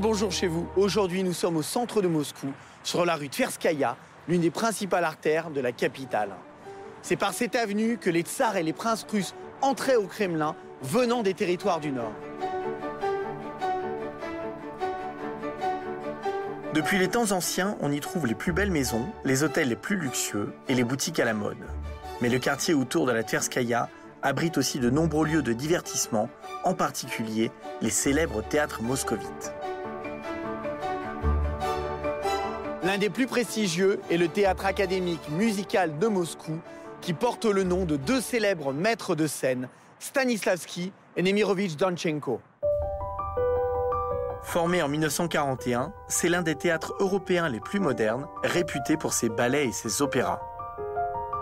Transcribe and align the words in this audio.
Bonjour 0.00 0.32
chez 0.32 0.46
vous. 0.46 0.66
Aujourd'hui, 0.76 1.22
nous 1.22 1.34
sommes 1.34 1.58
au 1.58 1.62
centre 1.62 2.00
de 2.00 2.08
Moscou, 2.08 2.46
sur 2.84 3.04
la 3.04 3.16
rue 3.16 3.28
Tverskaya, 3.28 3.98
l'une 4.28 4.40
des 4.40 4.50
principales 4.50 5.04
artères 5.04 5.50
de 5.50 5.60
la 5.60 5.72
capitale. 5.72 6.30
C'est 7.02 7.16
par 7.16 7.34
cette 7.34 7.54
avenue 7.54 7.98
que 7.98 8.08
les 8.08 8.22
tsars 8.22 8.56
et 8.56 8.62
les 8.62 8.72
princes 8.72 9.04
russes 9.12 9.34
entraient 9.60 9.96
au 9.96 10.06
Kremlin 10.06 10.56
venant 10.80 11.22
des 11.22 11.34
territoires 11.34 11.80
du 11.80 11.92
Nord. 11.92 12.14
Depuis 16.72 16.96
les 16.96 17.08
temps 17.08 17.32
anciens, 17.32 17.76
on 17.82 17.92
y 17.92 18.00
trouve 18.00 18.26
les 18.26 18.34
plus 18.34 18.54
belles 18.54 18.70
maisons, 18.70 19.06
les 19.26 19.42
hôtels 19.42 19.68
les 19.68 19.76
plus 19.76 19.96
luxueux 19.96 20.54
et 20.68 20.74
les 20.74 20.84
boutiques 20.84 21.20
à 21.20 21.26
la 21.26 21.34
mode. 21.34 21.58
Mais 22.22 22.30
le 22.30 22.38
quartier 22.38 22.72
autour 22.72 23.04
de 23.04 23.12
la 23.12 23.22
Tverskaya 23.22 23.90
abrite 24.22 24.56
aussi 24.56 24.78
de 24.78 24.88
nombreux 24.88 25.26
lieux 25.26 25.42
de 25.42 25.52
divertissement, 25.52 26.30
en 26.64 26.72
particulier 26.72 27.50
les 27.82 27.90
célèbres 27.90 28.42
théâtres 28.42 28.82
moscovites. 28.82 29.52
L'un 32.82 32.96
des 32.96 33.10
plus 33.10 33.26
prestigieux 33.26 34.00
est 34.10 34.16
le 34.16 34.28
théâtre 34.28 34.64
académique 34.64 35.28
musical 35.28 35.98
de 35.98 36.06
Moscou, 36.06 36.58
qui 37.02 37.12
porte 37.12 37.44
le 37.44 37.62
nom 37.62 37.84
de 37.84 37.96
deux 37.96 38.22
célèbres 38.22 38.72
maîtres 38.72 39.14
de 39.14 39.26
scène, 39.26 39.68
Stanislavski 39.98 40.90
et 41.14 41.22
Nemirovitch 41.22 41.76
Donchenko. 41.76 42.40
Formé 44.42 44.80
en 44.80 44.88
1941, 44.88 45.92
c'est 46.08 46.30
l'un 46.30 46.40
des 46.40 46.54
théâtres 46.54 46.94
européens 47.00 47.50
les 47.50 47.60
plus 47.60 47.80
modernes, 47.80 48.26
réputé 48.42 48.96
pour 48.96 49.12
ses 49.12 49.28
ballets 49.28 49.66
et 49.66 49.72
ses 49.72 50.00
opéras. 50.00 50.40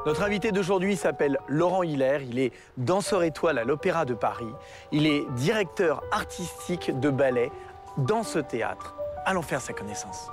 Notre 0.06 0.24
invité 0.24 0.50
d'aujourd'hui 0.50 0.96
s'appelle 0.96 1.38
Laurent 1.46 1.84
Hiller, 1.84 2.18
il 2.28 2.40
est 2.40 2.52
danseur 2.78 3.22
étoile 3.22 3.58
à 3.58 3.64
l'Opéra 3.64 4.04
de 4.04 4.14
Paris, 4.14 4.52
il 4.90 5.06
est 5.06 5.24
directeur 5.36 6.02
artistique 6.10 6.98
de 6.98 7.10
ballet 7.10 7.52
dans 7.96 8.24
ce 8.24 8.40
théâtre. 8.40 8.96
Allons 9.24 9.42
faire 9.42 9.60
sa 9.60 9.72
connaissance. 9.72 10.30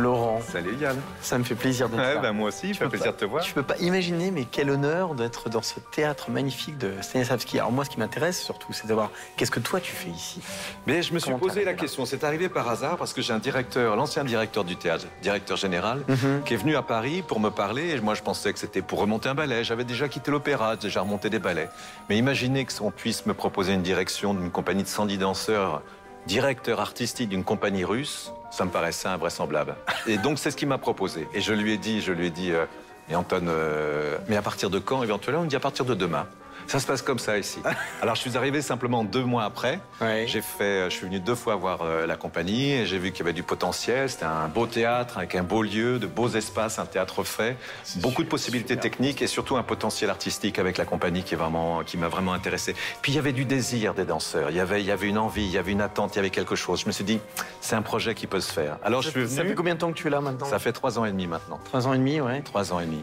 Laurent. 0.00 0.40
Salut 0.40 0.74
Yann. 0.80 0.96
Ça 1.20 1.38
me 1.38 1.44
fait 1.44 1.54
plaisir 1.54 1.88
de 1.88 1.96
te 1.96 2.00
ouais, 2.00 2.12
voir. 2.12 2.22
bah, 2.22 2.32
moi 2.32 2.48
aussi, 2.48 2.68
il 2.70 2.74
fait 2.74 2.88
plaisir 2.88 3.12
de 3.12 3.16
te 3.18 3.24
voir. 3.24 3.42
Je 3.42 3.52
peux 3.54 3.62
pas 3.62 3.76
imaginer, 3.78 4.30
mais 4.30 4.44
quel 4.50 4.70
honneur 4.70 5.14
d'être 5.14 5.48
dans 5.48 5.62
ce 5.62 5.78
théâtre 5.92 6.30
magnifique 6.30 6.78
de 6.78 6.92
Stanislavski. 7.00 7.58
Alors 7.58 7.72
moi, 7.72 7.84
ce 7.84 7.90
qui 7.90 7.98
m'intéresse 7.98 8.40
surtout, 8.42 8.72
c'est 8.72 8.86
de 8.86 8.94
voir 8.94 9.10
qu'est-ce 9.36 9.50
que 9.50 9.60
toi 9.60 9.80
tu 9.80 9.92
fais 9.92 10.10
ici. 10.10 10.40
Mais 10.86 11.02
je 11.02 11.12
me 11.14 11.18
suis 11.18 11.32
posé 11.34 11.64
la 11.64 11.72
là 11.72 11.76
question. 11.76 12.04
C'est 12.06 12.24
arrivé 12.24 12.48
par 12.48 12.68
hasard 12.68 12.96
parce 12.96 13.12
que 13.12 13.22
j'ai 13.22 13.32
un 13.32 13.38
directeur, 13.38 13.96
l'ancien 13.96 14.24
directeur 14.24 14.64
du 14.64 14.76
théâtre, 14.76 15.06
directeur 15.22 15.56
général, 15.56 16.02
Mhm. 16.08 16.42
qui 16.44 16.54
est 16.54 16.58
venu 16.58 16.76
à 16.76 16.82
Paris 16.82 17.22
pour 17.26 17.38
me 17.40 17.50
parler. 17.50 17.90
Et 17.90 18.00
moi, 18.00 18.14
je 18.14 18.22
pensais 18.22 18.52
que 18.52 18.58
c'était 18.58 18.82
pour 18.82 18.98
remonter 19.00 19.28
un 19.28 19.34
ballet. 19.34 19.64
J'avais 19.64 19.84
déjà 19.84 20.08
quitté 20.08 20.30
l'opéra, 20.30 20.76
déjà 20.76 21.02
remonté 21.02 21.30
des 21.30 21.38
ballets. 21.38 21.68
Mais 22.08 22.16
imaginez 22.18 22.64
qu'on 22.66 22.90
puisse 22.90 23.26
me 23.26 23.34
proposer 23.34 23.72
une 23.74 23.82
direction 23.82 24.34
d'une 24.34 24.50
compagnie 24.50 24.82
de 24.82 24.88
110 24.88 25.18
danseurs, 25.18 25.82
directeur 26.26 26.80
artistique 26.80 27.28
d'une 27.28 27.44
compagnie 27.44 27.84
russe, 27.84 28.32
ça 28.50 28.64
me 28.64 28.70
paraissait 28.70 29.08
invraisemblable. 29.08 29.76
Et 30.06 30.18
donc, 30.18 30.38
c'est 30.38 30.50
ce 30.50 30.56
qu'il 30.56 30.68
m'a 30.68 30.78
proposé. 30.78 31.26
Et 31.34 31.40
je 31.40 31.52
lui 31.52 31.72
ai 31.72 31.78
dit, 31.78 32.00
je 32.00 32.12
lui 32.12 32.26
ai 32.26 32.30
dit, 32.30 32.52
euh, 32.52 32.66
et 33.08 33.14
Anton, 33.16 33.46
euh, 33.48 34.18
mais 34.28 34.36
à 34.36 34.42
partir 34.42 34.70
de 34.70 34.78
quand 34.78 35.02
éventuellement? 35.02 35.42
Il 35.42 35.46
me 35.46 35.50
dit 35.50 35.56
à 35.56 35.60
partir 35.60 35.84
de 35.84 35.94
demain. 35.94 36.26
Ça 36.66 36.78
se 36.78 36.86
passe 36.86 37.02
comme 37.02 37.18
ça 37.18 37.38
ici. 37.38 37.60
Alors, 38.02 38.14
je 38.14 38.20
suis 38.20 38.36
arrivé 38.36 38.62
simplement 38.62 39.04
deux 39.04 39.24
mois 39.24 39.44
après. 39.44 39.80
Ouais. 40.00 40.26
J'ai 40.28 40.40
fait, 40.42 40.88
je 40.90 40.94
suis 40.96 41.06
venu 41.06 41.18
deux 41.20 41.34
fois 41.34 41.56
voir 41.56 41.80
euh, 41.82 42.06
la 42.06 42.16
compagnie 42.16 42.72
et 42.72 42.86
j'ai 42.86 42.98
vu 42.98 43.10
qu'il 43.10 43.20
y 43.20 43.22
avait 43.22 43.32
du 43.32 43.42
potentiel. 43.42 44.08
C'était 44.08 44.24
un 44.24 44.48
beau 44.48 44.66
théâtre 44.66 45.18
avec 45.18 45.34
un 45.34 45.42
beau 45.42 45.62
lieu, 45.62 45.98
de 45.98 46.06
beaux 46.06 46.28
espaces, 46.28 46.78
un 46.78 46.86
théâtre 46.86 47.22
fait, 47.24 47.56
beaucoup 47.96 48.22
de 48.22 48.28
possibilités 48.28 48.76
techniques 48.76 49.22
et 49.22 49.26
surtout 49.26 49.56
un 49.56 49.62
potentiel 49.62 50.10
artistique 50.10 50.58
avec 50.58 50.78
la 50.78 50.84
compagnie 50.84 51.22
qui 51.22 51.34
est 51.34 51.36
vraiment, 51.36 51.82
qui 51.82 51.96
m'a 51.96 52.08
vraiment 52.08 52.32
intéressé. 52.32 52.74
Puis 53.02 53.12
il 53.12 53.16
y 53.16 53.18
avait 53.18 53.32
du 53.32 53.44
désir 53.44 53.94
des 53.94 54.04
danseurs. 54.04 54.50
Il 54.50 54.56
y 54.56 54.60
avait, 54.60 54.80
il 54.80 54.86
y 54.86 54.90
avait 54.92 55.08
une 55.08 55.18
envie, 55.18 55.44
il 55.44 55.50
y 55.52 55.58
avait 55.58 55.72
une 55.72 55.80
attente, 55.80 56.14
il 56.14 56.16
y 56.16 56.20
avait 56.20 56.30
quelque 56.30 56.54
chose. 56.54 56.80
Je 56.80 56.86
me 56.86 56.92
suis 56.92 57.04
dit, 57.04 57.20
c'est 57.60 57.74
un 57.76 57.82
projet 57.82 58.14
qui 58.14 58.26
peut 58.26 58.40
se 58.40 58.52
faire. 58.52 58.78
Alors 58.82 59.02
je 59.02 59.10
suis 59.10 59.28
Ça 59.28 59.36
fait 59.36 59.42
venu. 59.44 59.54
combien 59.54 59.74
de 59.74 59.80
temps 59.80 59.90
que 59.92 59.96
tu 59.98 60.06
es 60.06 60.10
là 60.10 60.20
maintenant 60.20 60.46
Ça 60.46 60.58
fait 60.58 60.72
trois 60.72 60.98
ans 60.98 61.04
et 61.04 61.10
demi 61.10 61.26
maintenant. 61.26 61.58
Trois 61.64 61.86
ans 61.86 61.94
et 61.94 61.98
demi, 61.98 62.20
ouais. 62.20 62.42
Trois 62.42 62.72
ans 62.72 62.80
et 62.80 62.86
demi. 62.86 63.02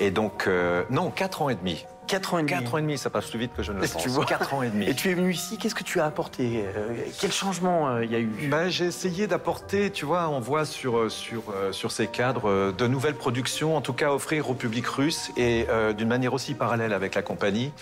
Et 0.00 0.10
donc, 0.10 0.44
euh, 0.46 0.82
non, 0.90 1.10
quatre 1.10 1.42
ans 1.42 1.48
et 1.48 1.54
demi. 1.54 1.84
Quatre 2.06 2.34
ans 2.34 2.38
et 2.38 2.42
demi. 2.42 2.50
Quatre 2.52 2.74
ans 2.74 2.78
et 2.78 2.82
demi, 2.82 2.98
ça 2.98 3.10
passe 3.10 3.26
plus 3.26 3.38
vite 3.38 3.52
que 3.56 3.62
je 3.62 3.72
ne 3.72 3.80
le 3.80 3.86
Tu 3.88 3.92
pense. 3.94 4.06
vois. 4.08 4.24
Quatre 4.24 4.54
ans 4.54 4.62
et 4.62 4.68
demi. 4.70 4.86
Et 4.86 4.94
tu 4.94 5.10
es 5.10 5.14
venu 5.14 5.32
ici, 5.32 5.58
qu'est-ce 5.58 5.74
que 5.74 5.82
tu 5.82 6.00
as 6.00 6.04
apporté 6.06 6.64
Euh, 6.76 6.94
Quel 7.20 7.32
changement 7.32 7.88
euh, 7.88 8.04
il 8.04 8.12
y 8.12 8.14
a 8.14 8.20
eu? 8.20 8.48
Ben, 8.50 8.68
j'ai 8.68 8.86
essayé 8.86 9.26
d'apporter, 9.26 9.90
tu 9.90 10.04
vois, 10.04 10.28
on 10.28 10.40
voit 10.40 10.64
sur, 10.64 10.98
euh, 10.98 11.08
sur, 11.08 11.42
sur 11.72 11.90
ces 11.92 12.06
cadres 12.06 12.72
de 12.72 12.86
nouvelles 12.86 13.14
productions, 13.14 13.76
en 13.76 13.80
tout 13.80 13.92
cas 13.92 14.10
offrir 14.12 14.48
au 14.50 14.54
public 14.54 14.86
russe 14.86 15.30
et 15.36 15.66
euh, 15.68 15.92
d'une 15.92 16.08
manière 16.08 16.34
aussi 16.34 16.54
parallèle 16.54 16.92
avec 16.92 17.14
la 17.14 17.22
compagnie, 17.22 17.72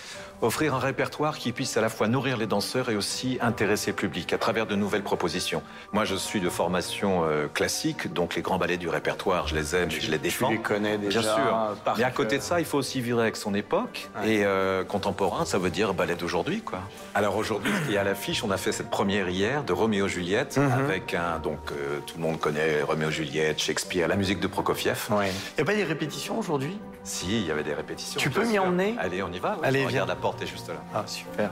offrir 0.41 0.75
un 0.75 0.79
répertoire 0.79 1.37
qui 1.37 1.51
puisse 1.51 1.77
à 1.77 1.81
la 1.81 1.89
fois 1.89 2.07
nourrir 2.07 2.37
les 2.37 2.45
danseurs 2.47 2.89
et 2.89 2.95
aussi 2.95 3.37
intéresser 3.41 3.91
le 3.91 3.95
public 3.95 4.33
à 4.33 4.37
travers 4.37 4.65
de 4.65 4.75
nouvelles 4.75 5.03
propositions. 5.03 5.61
Moi, 5.93 6.03
je 6.05 6.15
suis 6.15 6.41
de 6.41 6.49
formation 6.49 7.23
euh, 7.25 7.47
classique, 7.47 8.11
donc 8.11 8.35
les 8.35 8.41
grands 8.41 8.57
ballets 8.57 8.77
du 8.77 8.89
répertoire, 8.89 9.47
je 9.47 9.55
les 9.55 9.75
aime 9.75 9.89
et 9.89 9.99
je 10.01 10.11
les 10.11 10.17
défends. 10.17 10.47
Tu 10.49 10.55
les 10.55 10.59
connais 10.61 10.97
déjà 10.97 11.21
Bien 11.21 11.33
sûr. 11.35 11.75
par 11.85 11.97
Mais 11.97 12.03
à 12.03 12.11
côté 12.11 12.37
de 12.37 12.43
ça, 12.43 12.59
il 12.59 12.65
faut 12.65 12.77
aussi 12.77 13.01
vivre 13.01 13.19
avec 13.19 13.35
son 13.37 13.53
époque. 13.53 14.09
Ouais. 14.21 14.29
Et 14.35 14.45
euh, 14.45 14.83
contemporain, 14.83 15.43
ça 15.45 15.57
veut 15.57 15.69
dire 15.69 15.93
ballet 15.93 16.15
d'aujourd'hui, 16.15 16.61
quoi. 16.61 16.79
Alors 17.13 17.35
aujourd'hui, 17.35 17.71
ce 17.81 17.87
qui 17.89 17.95
est 17.95 17.97
à 17.97 18.03
l'affiche, 18.03 18.43
on 18.43 18.51
a 18.51 18.57
fait 18.57 18.71
cette 18.71 18.89
première 18.89 19.27
hier 19.29 19.63
de 19.63 19.73
Roméo 19.73 20.07
Juliette 20.07 20.57
Mhm. 20.57 20.71
avec 20.71 21.13
un 21.13 21.39
donc 21.39 21.59
euh, 21.71 21.99
tout 22.05 22.15
le 22.17 22.23
monde 22.23 22.39
connaît 22.39 22.81
Roméo 22.81 23.09
Juliette, 23.11 23.59
Shakespeare, 23.59 24.07
la 24.07 24.15
musique 24.15 24.39
de 24.39 24.47
Prokofiev. 24.47 25.07
Ouais. 25.11 25.29
Il 25.29 25.55
n'y 25.57 25.61
a 25.61 25.65
pas 25.65 25.75
des 25.75 25.83
répétitions 25.83 26.39
aujourd'hui? 26.39 26.77
Si, 27.03 27.27
il 27.41 27.45
y 27.45 27.51
avait 27.51 27.63
des 27.63 27.73
répétitions. 27.73 28.19
Tu 28.19 28.29
peux 28.29 28.45
m'y 28.45 28.57
emmener? 28.57 28.95
Allez, 28.99 29.21
on 29.21 29.31
y 29.31 29.39
va. 29.39 29.57
oui. 29.59 29.67
Allez, 29.67 29.79
Regarde, 29.85 29.93
viens. 29.93 30.05
la 30.05 30.15
porte 30.15 30.41
est 30.41 30.47
juste 30.47 30.69
là. 30.69 30.75
Ah, 30.93 31.03
super. 31.05 31.51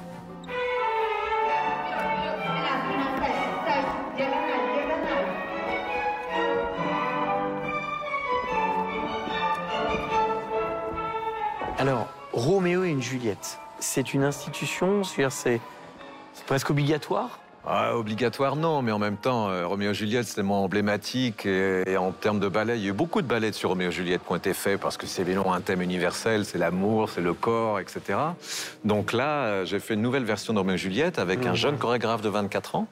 Alors, 11.78 12.08
une 12.94 13.02
Juliette, 13.02 13.60
c'est 13.80 14.14
une 14.14 14.24
institution, 14.24 15.04
c'est 15.04 15.60
presque 16.46 16.70
obligatoire? 16.70 17.40
Ah, 17.66 17.98
obligatoire, 17.98 18.56
non, 18.56 18.82
mais 18.82 18.92
en 18.92 19.00
même 19.00 19.16
temps, 19.16 19.50
euh, 19.50 19.66
Roméo 19.66 19.92
et 19.92 19.94
Juliette, 19.94 20.28
c'est 20.28 20.36
tellement 20.36 20.66
emblématique. 20.66 21.46
Et, 21.46 21.84
et 21.90 21.98
en 21.98 22.12
termes 22.12 22.40
de 22.40 22.50
ballet, 22.50 22.78
il 22.78 22.84
y 22.84 22.88
a 22.88 22.90
eu 22.90 22.94
beaucoup 22.94 23.22
de 23.22 23.28
ballets 23.28 23.54
sur 23.54 23.70
Roméo 23.70 23.88
et 23.88 23.92
Juliette 23.92 24.22
qui 24.26 24.32
ont 24.32 24.36
été 24.36 24.54
faits 24.54 24.80
parce 24.80 24.98
que 24.98 25.08
c'est 25.08 25.22
évidemment 25.22 25.54
un 25.54 25.62
thème 25.62 25.82
universel, 25.82 26.46
c'est 26.46 26.58
l'amour, 26.58 27.10
c'est 27.10 27.22
le 27.22 27.34
corps, 27.34 27.80
etc. 27.80 28.20
Donc 28.84 29.14
là, 29.14 29.46
euh, 29.46 29.66
j'ai 29.66 29.80
fait 29.80 29.94
une 29.94 30.02
nouvelle 30.02 30.26
version 30.26 30.54
de 30.54 30.60
Roméo 30.60 30.76
et 30.76 30.78
Juliette 30.78 31.20
avec 31.20 31.46
un 31.46 31.56
jeune 31.56 31.78
chorégraphe 31.78 32.22
de 32.22 32.30
24 32.30 32.76
ans 32.76 32.88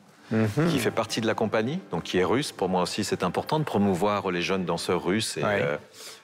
qui 0.69 0.79
fait 0.79 0.91
partie 0.91 1.21
de 1.21 1.27
la 1.27 1.33
compagnie, 1.33 1.79
donc 1.91 2.03
qui 2.03 2.17
est 2.17 2.23
russe. 2.23 2.51
Pour 2.51 2.69
moi 2.69 2.81
aussi, 2.83 3.03
c'est 3.03 3.23
important 3.23 3.59
de 3.59 3.63
promouvoir 3.63 4.31
les 4.31 4.41
jeunes 4.41 4.65
danseurs 4.65 5.03
russes. 5.03 5.37
Et, 5.37 5.43
Ouais. 5.43 5.59
euh, 5.61 5.77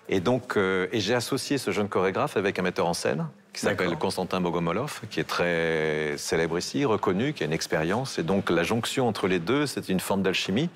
et 0.09 0.19
donc, 0.21 0.55
euh, 0.55 0.87
et 0.93 0.99
j'ai 1.01 1.13
associé 1.13 1.57
ce 1.57 1.71
jeune 1.71 1.89
chorégraphe 1.89 2.37
avec 2.37 2.57
un 2.59 2.61
metteur 2.61 2.87
en 2.87 2.93
scène 2.93 3.27
qui 3.53 3.61
s'appelle. 3.61 3.95
Constantin 3.97 4.39
Bogomolov, 4.39 5.01
qui 5.09 5.19
est 5.19 5.23
très 5.25 6.13
célèbre 6.17 6.57
ici, 6.59 6.85
reconnu, 6.85 7.33
qui 7.33 7.43
a 7.43 7.45
une 7.47 7.51
expérience. 7.53 8.17
Et 8.19 8.23
donc, 8.23 8.49
la 8.49 8.63
jonction 8.63 9.07
entre 9.07 9.27
les 9.27 9.39
deux, 9.39 9.65
c'est 9.65 9.89
une 9.89 9.99
forme 9.99 10.21
d'alchimie 10.21 10.69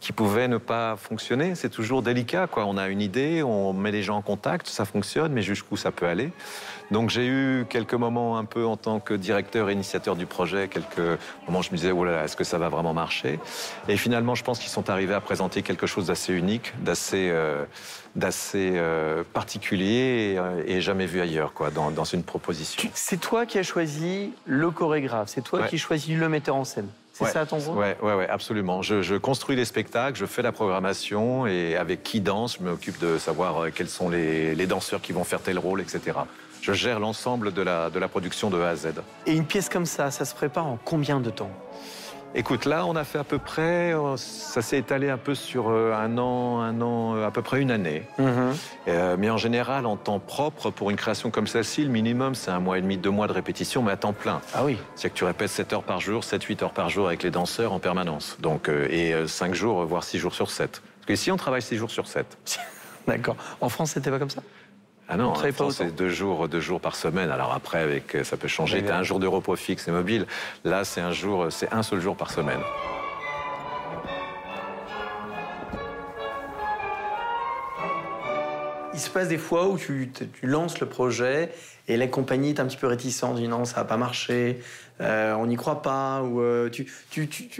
qui 0.00 0.12
pouvait 0.12 0.48
ne 0.48 0.58
pas 0.58 0.96
fonctionner. 0.96 1.54
C'est 1.54 1.70
toujours 1.70 2.02
délicat, 2.02 2.46
quoi. 2.48 2.66
On 2.66 2.76
a 2.76 2.88
une 2.88 3.00
idée, 3.00 3.42
on 3.42 3.72
met 3.72 3.92
les 3.92 4.02
gens 4.02 4.16
en 4.16 4.22
contact, 4.22 4.66
ça 4.66 4.84
fonctionne, 4.84 5.32
mais 5.32 5.42
jusqu'où 5.42 5.76
ça 5.76 5.90
peut 5.92 6.06
aller? 6.06 6.30
Donc, 6.90 7.10
j'ai 7.10 7.26
eu 7.26 7.64
quelques 7.68 7.94
moments 7.94 8.36
un 8.38 8.44
peu 8.44 8.64
en 8.66 8.76
tant 8.76 9.00
que 9.00 9.14
directeur 9.14 9.70
et 9.70 9.72
initiateur 9.72 10.16
du 10.16 10.26
projet, 10.26 10.68
quelques 10.68 11.18
moments 11.46 11.60
où 11.60 11.62
je 11.62 11.70
me 11.70 11.76
disais, 11.76 11.90
oh 11.92 12.04
là 12.04 12.12
là, 12.12 12.24
est-ce 12.24 12.36
que 12.36 12.44
ça 12.44 12.58
va 12.58 12.68
vraiment 12.68 12.92
marcher? 12.94 13.40
Et 13.88 13.96
finalement, 13.96 14.34
je 14.34 14.44
pense 14.44 14.58
qu'ils 14.58 14.70
sont 14.70 14.90
arrivés 14.90 15.14
à 15.14 15.20
présenter 15.20 15.62
quelque 15.62 15.86
chose 15.86 16.06
d'assez 16.06 16.32
unique, 16.34 16.74
d'assez 16.80 17.30
euh, 17.30 17.64
euh, 18.54 19.22
particulier 19.32 20.32
et, 20.34 20.38
euh, 20.38 20.62
et 20.66 20.80
jamais 20.80 21.06
vu 21.06 21.20
ailleurs, 21.20 21.52
quoi, 21.54 21.70
dans, 21.70 21.90
dans 21.90 22.04
une 22.04 22.22
proposition. 22.22 22.88
C'est 22.94 23.20
toi 23.20 23.46
qui 23.46 23.58
as 23.58 23.62
choisi 23.62 24.32
le 24.44 24.70
chorégraphe, 24.70 25.28
c'est 25.28 25.42
toi 25.42 25.60
Ouais. 25.62 25.68
qui 25.68 25.78
choisis 25.78 26.16
le 26.16 26.28
metteur 26.28 26.56
en 26.56 26.64
scène. 26.64 26.88
C'est 27.12 27.24
Ouais. 27.24 27.30
ça 27.30 27.46
ton 27.46 27.58
rôle? 27.58 27.78
Ouais, 27.78 27.96
ouais, 28.02 28.14
ouais, 28.14 28.28
absolument. 28.28 28.82
Je, 28.82 29.00
je 29.00 29.14
construis 29.14 29.54
les 29.56 29.64
spectacles, 29.64 30.18
je 30.18 30.26
fais 30.26 30.42
la 30.42 30.50
programmation 30.52 31.46
et 31.46 31.76
avec 31.76 32.02
qui 32.02 32.20
danse, 32.20 32.58
je 32.58 32.64
m'occupe 32.64 32.98
de 32.98 33.18
savoir 33.18 33.64
euh, 33.64 33.70
quels 33.74 33.88
sont 33.88 34.08
les, 34.08 34.54
les 34.56 34.66
danseurs 34.66 35.00
qui 35.00 35.12
vont 35.12 35.22
faire 35.24 35.40
tel 35.40 35.58
rôle, 35.58 35.80
etc. 35.80 36.18
Je 36.64 36.72
gère 36.72 36.98
l'ensemble 36.98 37.52
de 37.52 37.60
la, 37.60 37.90
de 37.90 37.98
la 37.98 38.08
production 38.08 38.48
de 38.48 38.58
A 38.58 38.70
à 38.70 38.74
Z. 38.74 38.94
Et 39.26 39.34
une 39.34 39.44
pièce 39.44 39.68
comme 39.68 39.84
ça, 39.84 40.10
ça 40.10 40.24
se 40.24 40.34
prépare 40.34 40.64
en 40.64 40.78
combien 40.82 41.20
de 41.20 41.28
temps? 41.28 41.50
Écoute, 42.34 42.64
là, 42.64 42.86
on 42.86 42.96
a 42.96 43.04
fait 43.04 43.18
à 43.18 43.24
peu 43.24 43.36
près, 43.38 43.92
euh, 43.92 44.16
ça 44.16 44.62
s'est 44.62 44.78
étalé 44.78 45.10
un 45.10 45.18
peu 45.18 45.34
sur 45.34 45.68
euh, 45.68 45.92
un 45.92 46.16
an, 46.16 46.60
un 46.62 46.80
an, 46.80 47.16
euh, 47.16 47.26
à 47.26 47.30
peu 47.30 47.42
près 47.42 47.60
une 47.60 47.70
année. 47.70 48.08
Euh, 48.18 49.16
mais 49.18 49.28
en 49.28 49.36
général, 49.36 49.84
en 49.84 49.98
temps 49.98 50.20
propre, 50.20 50.70
pour 50.70 50.88
une 50.88 50.96
création 50.96 51.30
comme 51.30 51.46
celle-ci, 51.46 51.84
le 51.84 51.90
minimum, 51.90 52.34
c'est 52.34 52.50
un 52.50 52.60
mois 52.60 52.78
et 52.78 52.80
demi, 52.80 52.96
deux 52.96 53.10
mois 53.10 53.26
de 53.26 53.34
répétition, 53.34 53.82
mais 53.82 53.92
à 53.92 53.98
temps 53.98 54.14
plein. 54.14 54.40
Ah 54.54 54.64
oui. 54.64 54.78
C'est 54.94 55.10
que 55.10 55.14
tu 55.14 55.24
répètes 55.24 55.50
7 55.50 55.74
heures 55.74 55.82
par 55.82 56.00
jour, 56.00 56.22
7-8 56.22 56.64
heures 56.64 56.72
par 56.72 56.88
jour 56.88 57.08
avec 57.08 57.22
les 57.24 57.30
danseurs 57.30 57.74
en 57.74 57.78
permanence. 57.78 58.38
Donc, 58.40 58.70
euh, 58.70 58.88
et 58.90 59.28
5 59.28 59.52
jours, 59.52 59.84
voire 59.84 60.02
6 60.02 60.18
jours 60.18 60.34
sur 60.34 60.50
7. 60.50 60.80
Parce 60.80 61.06
que 61.08 61.12
ici, 61.12 61.30
on 61.30 61.36
travaille 61.36 61.60
6 61.60 61.76
jours 61.76 61.90
sur 61.90 62.06
7. 62.06 62.38
D'accord. 63.06 63.36
En 63.60 63.68
France, 63.68 63.90
c'était 63.90 64.10
pas 64.10 64.18
comme 64.18 64.30
ça? 64.30 64.40
Ah 65.08 65.16
non, 65.16 65.34
c'est 65.70 65.94
deux 65.94 66.08
jours, 66.08 66.48
deux 66.48 66.60
jours 66.60 66.80
par 66.80 66.96
semaine. 66.96 67.30
Alors 67.30 67.52
après, 67.52 67.80
avec, 67.80 68.16
ça 68.24 68.36
peut 68.36 68.48
changer. 68.48 68.82
Tu 68.82 68.90
as 68.90 68.96
un 68.96 69.02
jour 69.02 69.20
de 69.20 69.26
repos 69.26 69.54
fixe 69.56 69.86
et 69.86 69.90
mobile. 69.90 70.26
Là, 70.64 70.84
c'est 70.84 71.00
un 71.00 71.12
jour, 71.12 71.48
c'est 71.50 71.72
un 71.72 71.82
seul 71.82 72.00
jour 72.00 72.16
par 72.16 72.30
semaine. 72.30 72.60
Il 78.94 79.00
se 79.00 79.10
passe 79.10 79.28
des 79.28 79.38
fois 79.38 79.68
où 79.68 79.76
tu, 79.76 80.10
tu 80.12 80.46
lances 80.46 80.78
le 80.78 80.86
projet 80.86 81.50
et 81.88 81.96
la 81.96 82.06
compagnie 82.06 82.50
est 82.50 82.60
un 82.60 82.66
petit 82.66 82.76
peu 82.76 82.86
réticente, 82.86 83.36
dit 83.36 83.48
non, 83.48 83.64
ça 83.64 83.76
va 83.76 83.84
pas 83.84 83.96
marcher, 83.96 84.60
euh, 85.00 85.34
on 85.34 85.46
n'y 85.46 85.56
croit 85.56 85.82
pas, 85.82 86.22
ou 86.22 86.40
euh, 86.40 86.70
tu, 86.70 86.86
tu, 87.10 87.28
tu, 87.28 87.50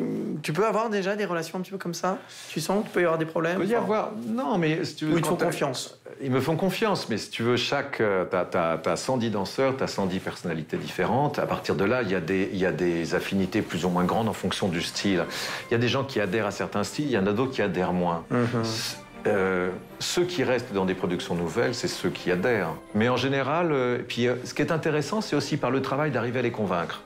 tu, 0.42 0.52
peux 0.52 0.64
avoir 0.64 0.88
déjà 0.88 1.16
des 1.16 1.24
relations 1.24 1.58
un 1.58 1.62
petit 1.62 1.72
peu 1.72 1.78
comme 1.78 1.92
ça? 1.92 2.18
Tu 2.48 2.60
sens 2.60 2.82
qu'il 2.84 2.92
peut 2.92 3.00
y 3.00 3.04
avoir 3.04 3.18
des 3.18 3.26
problèmes? 3.26 3.58
Il 3.60 3.66
peut 3.66 3.72
y 3.72 3.74
avoir, 3.74 4.12
non, 4.28 4.56
mais 4.56 4.84
si 4.84 4.94
tu 4.94 5.06
veux, 5.06 5.18
ils 5.18 5.22
te 5.22 5.26
font 5.26 5.36
confiance. 5.36 6.00
Ils 6.24 6.30
me 6.30 6.40
font 6.40 6.56
confiance, 6.56 7.08
mais 7.10 7.18
si 7.18 7.28
tu 7.28 7.42
veux, 7.42 7.56
chaque, 7.56 7.98
tu 7.98 8.56
as, 8.56 8.96
110 8.96 9.30
danseurs, 9.30 9.76
tu 9.76 9.84
as 9.84 9.86
110 9.86 10.18
personnalités 10.20 10.78
différentes. 10.78 11.38
À 11.38 11.46
partir 11.46 11.74
de 11.74 11.84
là, 11.84 12.00
il 12.02 12.10
y, 12.10 12.14
a 12.14 12.20
des, 12.20 12.48
y 12.54 12.64
a 12.64 12.72
des 12.72 13.14
affinités 13.14 13.60
plus 13.60 13.84
ou 13.84 13.90
moins 13.90 14.04
grandes 14.04 14.28
en 14.28 14.32
fonction 14.32 14.68
du 14.68 14.80
style. 14.80 15.24
Il 15.68 15.72
y 15.72 15.74
a 15.74 15.78
des 15.78 15.88
gens 15.88 16.02
qui 16.02 16.20
adhèrent 16.20 16.46
à 16.46 16.50
certains 16.50 16.82
styles, 16.82 17.06
il 17.06 17.12
y 17.12 17.18
en 17.18 17.26
a 17.26 17.32
d'autres 17.32 17.52
qui 17.52 17.60
adhèrent 17.62 17.92
moins. 17.92 18.24
Mm-hmm. 18.32 18.96
Euh, 19.26 19.70
ceux 20.00 20.24
qui 20.24 20.44
restent 20.44 20.72
dans 20.72 20.84
des 20.84 20.94
productions 20.94 21.34
nouvelles, 21.34 21.74
c'est 21.74 21.88
ceux 21.88 22.10
qui 22.10 22.30
adhèrent. 22.30 22.74
Mais 22.94 23.08
en 23.08 23.16
général, 23.16 23.72
euh, 23.72 23.98
puis, 24.06 24.28
euh, 24.28 24.34
ce 24.44 24.52
qui 24.52 24.62
est 24.62 24.72
intéressant, 24.72 25.20
c'est 25.20 25.36
aussi 25.36 25.56
par 25.56 25.70
le 25.70 25.80
travail 25.80 26.10
d'arriver 26.10 26.40
à 26.40 26.42
les 26.42 26.50
convaincre. 26.50 27.02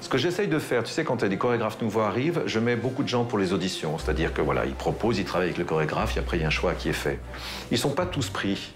Ce 0.00 0.08
que 0.08 0.18
j'essaye 0.18 0.48
de 0.48 0.58
faire, 0.58 0.84
tu 0.84 0.92
sais, 0.92 1.04
quand 1.04 1.24
des 1.24 1.38
chorégraphes 1.38 1.80
nouveaux 1.80 2.00
arrivent, 2.00 2.42
je 2.46 2.58
mets 2.58 2.76
beaucoup 2.76 3.02
de 3.02 3.08
gens 3.08 3.24
pour 3.24 3.38
les 3.38 3.52
auditions. 3.52 3.98
C'est-à-dire 3.98 4.32
que 4.32 4.42
voilà, 4.42 4.66
ils 4.66 4.74
proposent, 4.74 5.18
ils 5.18 5.24
travaillent 5.24 5.48
avec 5.48 5.58
le 5.58 5.64
chorégraphe, 5.64 6.16
et 6.16 6.20
après 6.20 6.36
il 6.36 6.40
y 6.40 6.44
a 6.44 6.48
un 6.48 6.50
choix 6.50 6.74
qui 6.74 6.88
est 6.88 6.92
fait. 6.92 7.18
Ils 7.70 7.78
sont 7.78 7.90
pas 7.90 8.06
tous 8.06 8.28
pris. 8.28 8.74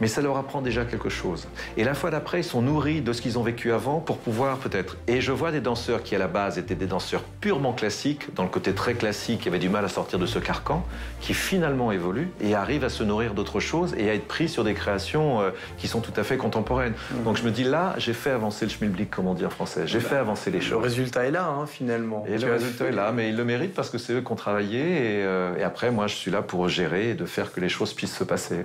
Mais 0.00 0.06
ça 0.06 0.20
leur 0.20 0.36
apprend 0.36 0.62
déjà 0.62 0.84
quelque 0.84 1.08
chose. 1.08 1.48
Et 1.76 1.84
la 1.84 1.94
fois 1.94 2.10
d'après, 2.10 2.40
ils 2.40 2.44
sont 2.44 2.62
nourris 2.62 3.00
de 3.00 3.12
ce 3.12 3.22
qu'ils 3.22 3.38
ont 3.38 3.42
vécu 3.42 3.72
avant 3.72 4.00
pour 4.00 4.18
pouvoir 4.18 4.58
peut-être. 4.58 4.96
Et 5.06 5.20
je 5.20 5.32
vois 5.32 5.52
des 5.52 5.60
danseurs 5.60 6.02
qui, 6.02 6.14
à 6.14 6.18
la 6.18 6.28
base, 6.28 6.58
étaient 6.58 6.74
des 6.74 6.86
danseurs 6.86 7.22
purement 7.40 7.72
classiques, 7.72 8.34
dans 8.34 8.42
le 8.42 8.48
côté 8.48 8.72
très 8.72 8.94
classique, 8.94 9.40
qui 9.42 9.48
avaient 9.48 9.58
du 9.58 9.68
mal 9.68 9.84
à 9.84 9.88
sortir 9.88 10.18
de 10.18 10.26
ce 10.26 10.38
carcan, 10.38 10.84
qui 11.20 11.34
finalement 11.34 11.92
évoluent 11.92 12.30
et 12.40 12.54
arrivent 12.54 12.84
à 12.84 12.88
se 12.88 13.02
nourrir 13.02 13.34
d'autres 13.34 13.60
choses 13.60 13.94
et 13.96 14.10
à 14.10 14.14
être 14.14 14.26
pris 14.26 14.48
sur 14.48 14.64
des 14.64 14.74
créations 14.74 15.40
euh, 15.40 15.50
qui 15.78 15.88
sont 15.88 16.00
tout 16.00 16.12
à 16.16 16.22
fait 16.22 16.36
contemporaines. 16.36 16.92
Mmh. 16.92 17.22
Donc 17.24 17.36
je 17.36 17.42
me 17.42 17.50
dis 17.50 17.64
là, 17.64 17.94
j'ai 17.98 18.12
fait 18.12 18.30
avancer 18.30 18.64
le 18.64 18.70
schmilblick, 18.70 19.10
comme 19.10 19.26
on 19.26 19.34
dit 19.34 19.46
en 19.46 19.50
français. 19.50 19.86
J'ai 19.86 19.98
bah, 19.98 20.08
fait 20.08 20.16
avancer 20.16 20.50
les 20.50 20.60
choses. 20.60 20.70
Le 20.70 20.76
résultat 20.78 21.26
est 21.26 21.30
là, 21.30 21.46
hein, 21.46 21.66
finalement. 21.66 22.24
Et 22.26 22.38
le 22.38 22.52
résultat 22.52 22.86
est 22.86 22.92
là, 22.92 23.12
mais 23.12 23.28
ils 23.28 23.36
le 23.36 23.44
méritent 23.44 23.74
parce 23.74 23.90
que 23.90 23.98
c'est 23.98 24.12
eux 24.14 24.20
qui 24.20 24.32
ont 24.32 24.36
travaillé. 24.36 24.80
Et, 24.80 25.24
euh, 25.24 25.56
et 25.56 25.62
après, 25.62 25.90
moi, 25.90 26.06
je 26.06 26.14
suis 26.14 26.30
là 26.30 26.42
pour 26.42 26.68
gérer 26.68 27.10
et 27.10 27.14
de 27.14 27.24
faire 27.24 27.52
que 27.52 27.60
les 27.60 27.68
choses 27.68 27.92
puissent 27.94 28.16
se 28.16 28.24
passer. 28.24 28.64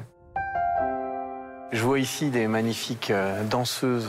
Je 1.75 1.83
vois 1.83 1.99
ici 1.99 2.29
des 2.29 2.47
magnifiques 2.47 3.11
euh, 3.11 3.43
danseuses. 3.43 4.07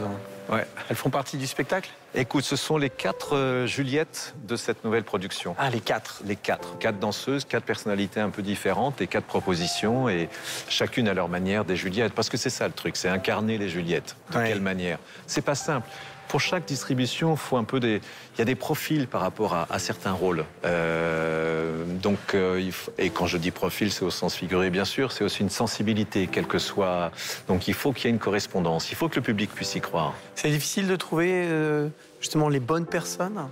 Ouais. 0.49 0.65
Elles 0.89 0.95
font 0.95 1.11
partie 1.11 1.37
du 1.37 1.49
spectacle? 1.49 1.91
Écoute, 2.15 2.45
ce 2.45 2.55
sont 2.55 2.79
les 2.79 2.91
quatre 2.91 3.37
euh, 3.37 3.67
Juliettes 3.67 4.37
de 4.47 4.55
cette 4.55 4.85
nouvelle 4.85 5.03
production. 5.03 5.57
Ah, 5.59 5.69
les 5.69 5.81
quatre 5.81 6.23
Les 6.25 6.37
quatre. 6.37 6.79
Quatre 6.79 7.01
danseuses, 7.01 7.45
quatre 7.45 7.65
personnalités 7.65 8.21
un 8.21 8.31
peu 8.31 8.43
différentes 8.43 9.01
et 9.01 9.09
quatre 9.09 9.25
propositions, 9.25 10.09
et 10.09 10.29
chacune 10.69 11.09
à 11.09 11.15
leur 11.15 11.29
manière 11.29 11.65
des 11.65 11.75
Juliettes. 11.75 12.13
Parce 12.13 12.29
que 12.29 12.37
c'est 12.37 12.51
ça 12.51 12.69
le 12.69 12.73
truc, 12.73 12.97
c'est 12.97 13.09
incarner 13.09 13.59
les 13.59 13.69
Juliettes. 13.69 14.15
De 14.31 14.39
quelle 14.39 14.61
manière? 14.61 15.01
C'est 15.27 15.43
pas 15.43 15.57
simple 15.57 15.89
pour 16.29 16.41
chaque 16.41 16.67
distribution, 16.67 17.37
faut 17.37 17.57
un 17.57 17.65
peu 17.65 17.81
des, 17.81 18.01
il 18.35 18.39
y 18.39 18.43
a 18.43 18.45
des 18.45 18.55
profils 18.55 19.07
par 19.07 19.21
rapport 19.21 19.55
à, 19.55 19.79
certains 19.79 20.13
rôles. 20.13 20.45
Euh, 20.65 21.85
donc, 22.03 22.19
euh, 22.35 22.71
et 22.99 23.11
quand 23.11 23.27
je 23.27 23.39
dis 23.39 23.51
profil, 23.51 23.93
c'est 23.93 24.05
au 24.05 24.11
sens 24.11 24.35
figuré, 24.35 24.71
bien 24.71 24.85
sûr, 24.85 25.13
c'est 25.13 25.25
aussi 25.25 25.43
une 25.43 25.51
sensibilité, 25.51 26.27
quelle 26.27 26.47
que 26.47 26.59
soit. 26.59 27.11
Donc, 27.49 27.69
il 27.69 27.75
faut 27.75 27.93
qu'il 27.93 28.07
y 28.07 28.09
ait 28.09 28.15
une 28.15 28.19
correspondance. 28.19 28.91
Il 28.91 28.97
faut 28.97 29.09
que 29.09 29.17
le 29.17 29.23
public 29.23 29.51
puisse 29.55 29.75
y 29.75 29.81
croire. 29.81 30.15
C'est 30.35 30.51
difficile 30.51 30.87
de 30.87 30.97
trouver 30.97 31.47
euh, 31.47 31.89
justement 32.21 32.49
les 32.49 32.61
bonnes 32.61 32.87
personnes 32.87 33.49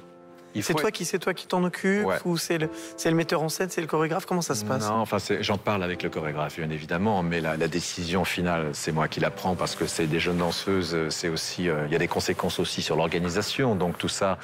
c'est 0.63 0.75
toi 0.75 0.91
qui 0.91 1.05
c'est 1.05 1.19
toi 1.19 1.35
qui 1.35 1.47
t'en 1.47 1.65
occupe 1.65 2.07
ou 2.25 2.37
c'est 2.37 2.59
le, 2.59 2.69
le 3.05 3.11
metteur 3.13 3.43
en 3.43 3.49
scène, 3.49 3.69
c'est 3.71 3.81
le 3.81 3.87
chorégraphe? 3.87 4.27
Comment 4.27 4.43
ça 4.43 4.55
se 4.55 4.65
passe? 4.65 4.89
Non, 4.89 4.97
enfin 4.97 5.19
j'en 5.41 5.59
parle 5.59 5.83
avec 5.83 6.03
le 6.03 6.11
chorégraphe 6.11 6.59
bien 6.59 6.71
évidemment, 6.71 7.23
mais 7.23 7.41
la, 7.41 7.57
décision 7.69 8.25
finale 8.25 8.69
c'est 8.73 8.93
moi 8.93 9.09
qui 9.09 9.21
la 9.21 9.31
prends 9.31 9.55
parce 9.55 9.75
que 9.75 9.87
c'est 9.87 10.07
des 10.07 10.21
jeunes 10.21 10.39
danseuses, 10.39 10.97
c'est 11.09 11.29
aussi 11.29 11.69
euh, 11.69 11.87
il 11.87 11.93
y 11.93 11.97
a 11.97 11.99
des 11.99 12.09
conséquences 12.09 12.59
aussi 12.59 12.83
sur 12.83 12.97
l'organisation, 12.97 13.75
donc 13.75 13.99
tout 13.99 14.09
ça. 14.09 14.39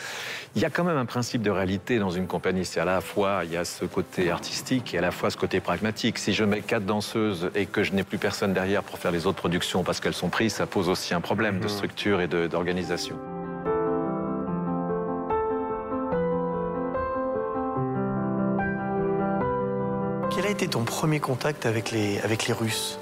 Il 0.57 0.63
y 0.63 0.65
a 0.65 0.71
quand 0.71 0.85
même 0.85 0.97
un 0.97 1.05
principe 1.05 1.43
de 1.43 1.51
réalité 1.51 1.99
dans 1.99 2.11
une 2.11 2.27
compagnie, 2.27 2.65
c'est 2.65 2.81
à 2.81 2.85
la 2.85 3.01
fois 3.01 3.43
il 3.45 3.53
y 3.53 3.57
a 3.57 3.65
ce 3.65 3.85
côté 3.85 4.31
artistique 4.31 4.95
et 4.95 4.99
à 4.99 5.01
la 5.01 5.11
fois 5.11 5.31
ce 5.31 5.37
côté 5.37 5.61
pragmatique. 5.61 6.19
Si 6.19 6.33
je 6.33 6.45
mets 6.45 6.61
quatre 6.61 6.85
danseuses 6.85 7.51
et 7.55 7.67
que 7.67 7.85
je 7.85 7.93
n'ai 7.93 8.03
plus 8.03 8.19
personne 8.19 8.53
derrière 8.53 8.83
pour 8.83 8.99
faire 8.99 9.13
les 9.13 9.27
autres 9.27 9.39
productions 9.39 9.85
parce 9.85 10.01
qu'elles 10.01 10.15
sont 10.15 10.29
prises, 10.29 10.55
ça 10.55 10.67
pose 10.67 10.89
aussi 10.89 11.15
un 11.15 11.21
problème 11.21 11.59
de 11.59 11.65
mhm. 11.65 11.69
structure 11.69 12.21
et 12.21 12.29
d'organisation. 12.29 13.17
Été 20.61 20.69
ton 20.69 20.85
premier 20.85 21.21
contact 21.21 21.65
avec 21.65 21.91
les, 21.91 22.21
avec 22.21 22.47
les 22.47 22.53
Russes 22.53 22.99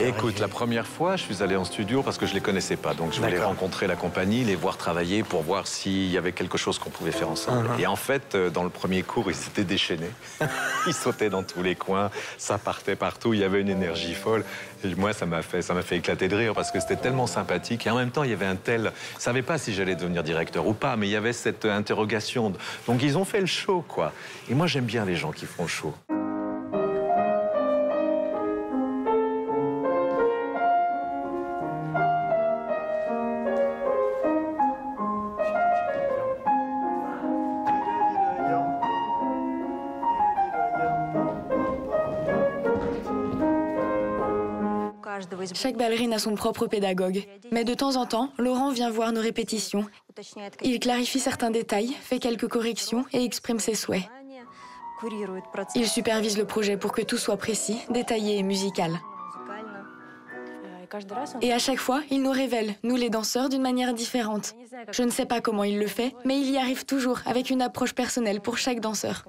Écoute, 0.00 0.38
la 0.38 0.48
première 0.48 0.86
fois, 0.86 1.16
je 1.16 1.22
suis 1.22 1.42
allé 1.42 1.56
en 1.56 1.64
studio 1.64 2.02
parce 2.02 2.18
que 2.18 2.26
je 2.26 2.34
les 2.34 2.40
connaissais 2.40 2.76
pas. 2.76 2.94
Donc 2.94 3.12
je 3.12 3.20
voulais 3.20 3.42
rencontrer 3.42 3.86
la 3.86 3.96
compagnie, 3.96 4.44
les 4.44 4.56
voir 4.56 4.76
travailler 4.76 5.22
pour 5.22 5.42
voir 5.42 5.66
s'il 5.66 6.10
y 6.10 6.18
avait 6.18 6.32
quelque 6.32 6.58
chose 6.58 6.78
qu'on 6.78 6.90
pouvait 6.90 7.12
faire 7.12 7.28
ensemble. 7.28 7.68
Uh-huh. 7.68 7.82
Et 7.82 7.86
en 7.86 7.96
fait, 7.96 8.34
euh, 8.34 8.50
dans 8.50 8.64
le 8.64 8.70
premier 8.70 9.02
cours, 9.02 9.30
ils 9.30 9.34
s'étaient 9.34 9.64
déchaînés. 9.64 10.10
ils 10.86 10.94
sautaient 10.94 11.30
dans 11.30 11.42
tous 11.42 11.62
les 11.62 11.74
coins, 11.74 12.10
ça 12.38 12.58
partait 12.58 12.96
partout, 12.96 13.34
il 13.34 13.40
y 13.40 13.44
avait 13.44 13.60
une 13.60 13.68
énergie 13.68 14.14
folle. 14.14 14.44
Et 14.84 14.94
moi, 14.94 15.12
ça 15.12 15.26
m'a 15.26 15.42
fait, 15.42 15.62
ça 15.62 15.74
fait 15.82 15.96
éclater 15.96 16.28
de 16.28 16.36
rire 16.36 16.54
parce 16.54 16.70
que 16.70 16.80
c'était 16.80 16.96
tellement 16.96 17.26
sympathique. 17.26 17.86
Et 17.86 17.90
en 17.90 17.96
même 17.96 18.10
temps, 18.10 18.24
il 18.24 18.30
y 18.30 18.34
avait 18.34 18.46
un 18.46 18.56
tel. 18.56 18.92
Je 19.18 19.22
savais 19.22 19.42
pas 19.42 19.58
si 19.58 19.72
j'allais 19.74 19.96
devenir 19.96 20.22
directeur 20.22 20.66
ou 20.66 20.74
pas, 20.74 20.96
mais 20.96 21.08
il 21.08 21.12
y 21.12 21.16
avait 21.16 21.32
cette 21.32 21.64
interrogation. 21.64 22.52
Donc 22.86 23.02
ils 23.02 23.16
ont 23.16 23.24
fait 23.24 23.40
le 23.40 23.46
show, 23.46 23.84
quoi. 23.86 24.12
Et 24.50 24.54
moi, 24.54 24.66
j'aime 24.66 24.84
bien 24.84 25.04
les 25.04 25.16
gens 25.16 25.32
qui 25.32 25.46
font 25.46 25.64
le 25.64 25.68
show. 25.68 25.94
Chaque 45.52 45.76
ballerine 45.76 46.12
a 46.12 46.18
son 46.18 46.34
propre 46.34 46.66
pédagogue. 46.66 47.26
Mais 47.50 47.64
de 47.64 47.74
temps 47.74 47.96
en 47.96 48.06
temps, 48.06 48.30
Laurent 48.38 48.70
vient 48.70 48.90
voir 48.90 49.12
nos 49.12 49.20
répétitions. 49.20 49.86
Il 50.62 50.78
clarifie 50.80 51.20
certains 51.20 51.50
détails, 51.50 51.94
fait 52.00 52.18
quelques 52.18 52.48
corrections 52.48 53.04
et 53.12 53.24
exprime 53.24 53.58
ses 53.58 53.74
souhaits. 53.74 54.04
Il 55.74 55.88
supervise 55.88 56.38
le 56.38 56.46
projet 56.46 56.76
pour 56.76 56.92
que 56.92 57.02
tout 57.02 57.18
soit 57.18 57.36
précis, 57.36 57.80
détaillé 57.90 58.38
et 58.38 58.42
musical. 58.42 58.92
Et 61.42 61.52
à 61.52 61.58
chaque 61.58 61.78
fois, 61.78 62.02
il 62.10 62.22
nous 62.22 62.30
révèle, 62.30 62.74
nous 62.82 62.96
les 62.96 63.10
danseurs, 63.10 63.48
d'une 63.48 63.62
manière 63.62 63.94
différente. 63.94 64.54
Je 64.92 65.02
ne 65.02 65.10
sais 65.10 65.26
pas 65.26 65.40
comment 65.40 65.64
il 65.64 65.78
le 65.78 65.86
fait, 65.86 66.14
mais 66.24 66.38
il 66.38 66.50
y 66.50 66.56
arrive 66.56 66.84
toujours 66.84 67.20
avec 67.26 67.50
une 67.50 67.62
approche 67.62 67.94
personnelle 67.94 68.40
pour 68.40 68.58
chaque 68.58 68.80
danseur. 68.80 69.24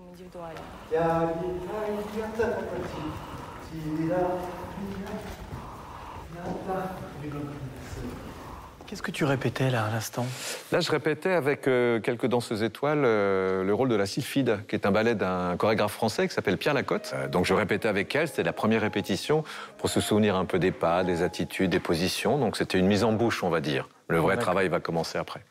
Qu'est-ce 8.87 9.01
que 9.01 9.11
tu 9.11 9.25
répétais 9.25 9.71
là 9.71 9.85
à 9.85 9.89
l'instant? 9.89 10.27
Là, 10.71 10.79
je 10.79 10.91
répétais 10.91 11.31
avec 11.31 11.67
euh, 11.67 11.99
quelques 11.99 12.27
danseuses 12.27 12.61
étoiles 12.61 13.01
euh, 13.03 13.63
le 13.63 13.73
rôle 13.73 13.89
de 13.89 13.95
la 13.95 14.05
sylphide, 14.05 14.59
qui 14.67 14.75
est 14.75 14.85
un 14.85 14.91
ballet 14.91 15.15
d'un 15.15 15.57
chorégraphe 15.57 15.93
français 15.93 16.27
qui 16.27 16.35
s'appelle 16.35 16.57
Pierre 16.57 16.75
Lacotte. 16.75 17.13
Euh, 17.15 17.27
donc 17.27 17.45
je 17.45 17.55
répétais 17.55 17.87
avec 17.87 18.13
elle, 18.15 18.27
c'était 18.27 18.43
la 18.43 18.53
première 18.53 18.81
répétition 18.81 19.43
pour 19.79 19.89
se 19.89 20.01
souvenir 20.01 20.35
un 20.35 20.45
peu 20.45 20.59
des 20.59 20.71
pas, 20.71 21.03
des 21.03 21.23
attitudes, 21.23 21.71
des 21.71 21.79
positions. 21.79 22.37
Donc 22.37 22.57
c'était 22.57 22.77
une 22.77 22.85
mise 22.85 23.03
en 23.03 23.11
bouche, 23.11 23.43
on 23.43 23.49
va 23.49 23.59
dire. 23.59 23.89
Le 24.07 24.19
vrai 24.19 24.37
travail 24.37 24.67
va 24.67 24.79
commencer 24.79 25.17
après. 25.17 25.41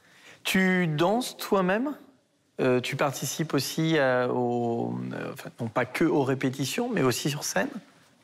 Tu 0.45 0.87
danses 0.87 1.37
toi-même? 1.37 1.97
Tu 2.85 2.95
participes 2.95 3.53
aussi 3.53 3.97
aux, 4.31 4.95
non 5.61 5.67
pas 5.67 5.85
que 5.87 6.05
aux 6.05 6.23
répétitions, 6.23 6.89
mais 6.89 7.03
aussi 7.03 7.31
sur 7.31 7.43
scène? 7.43 7.69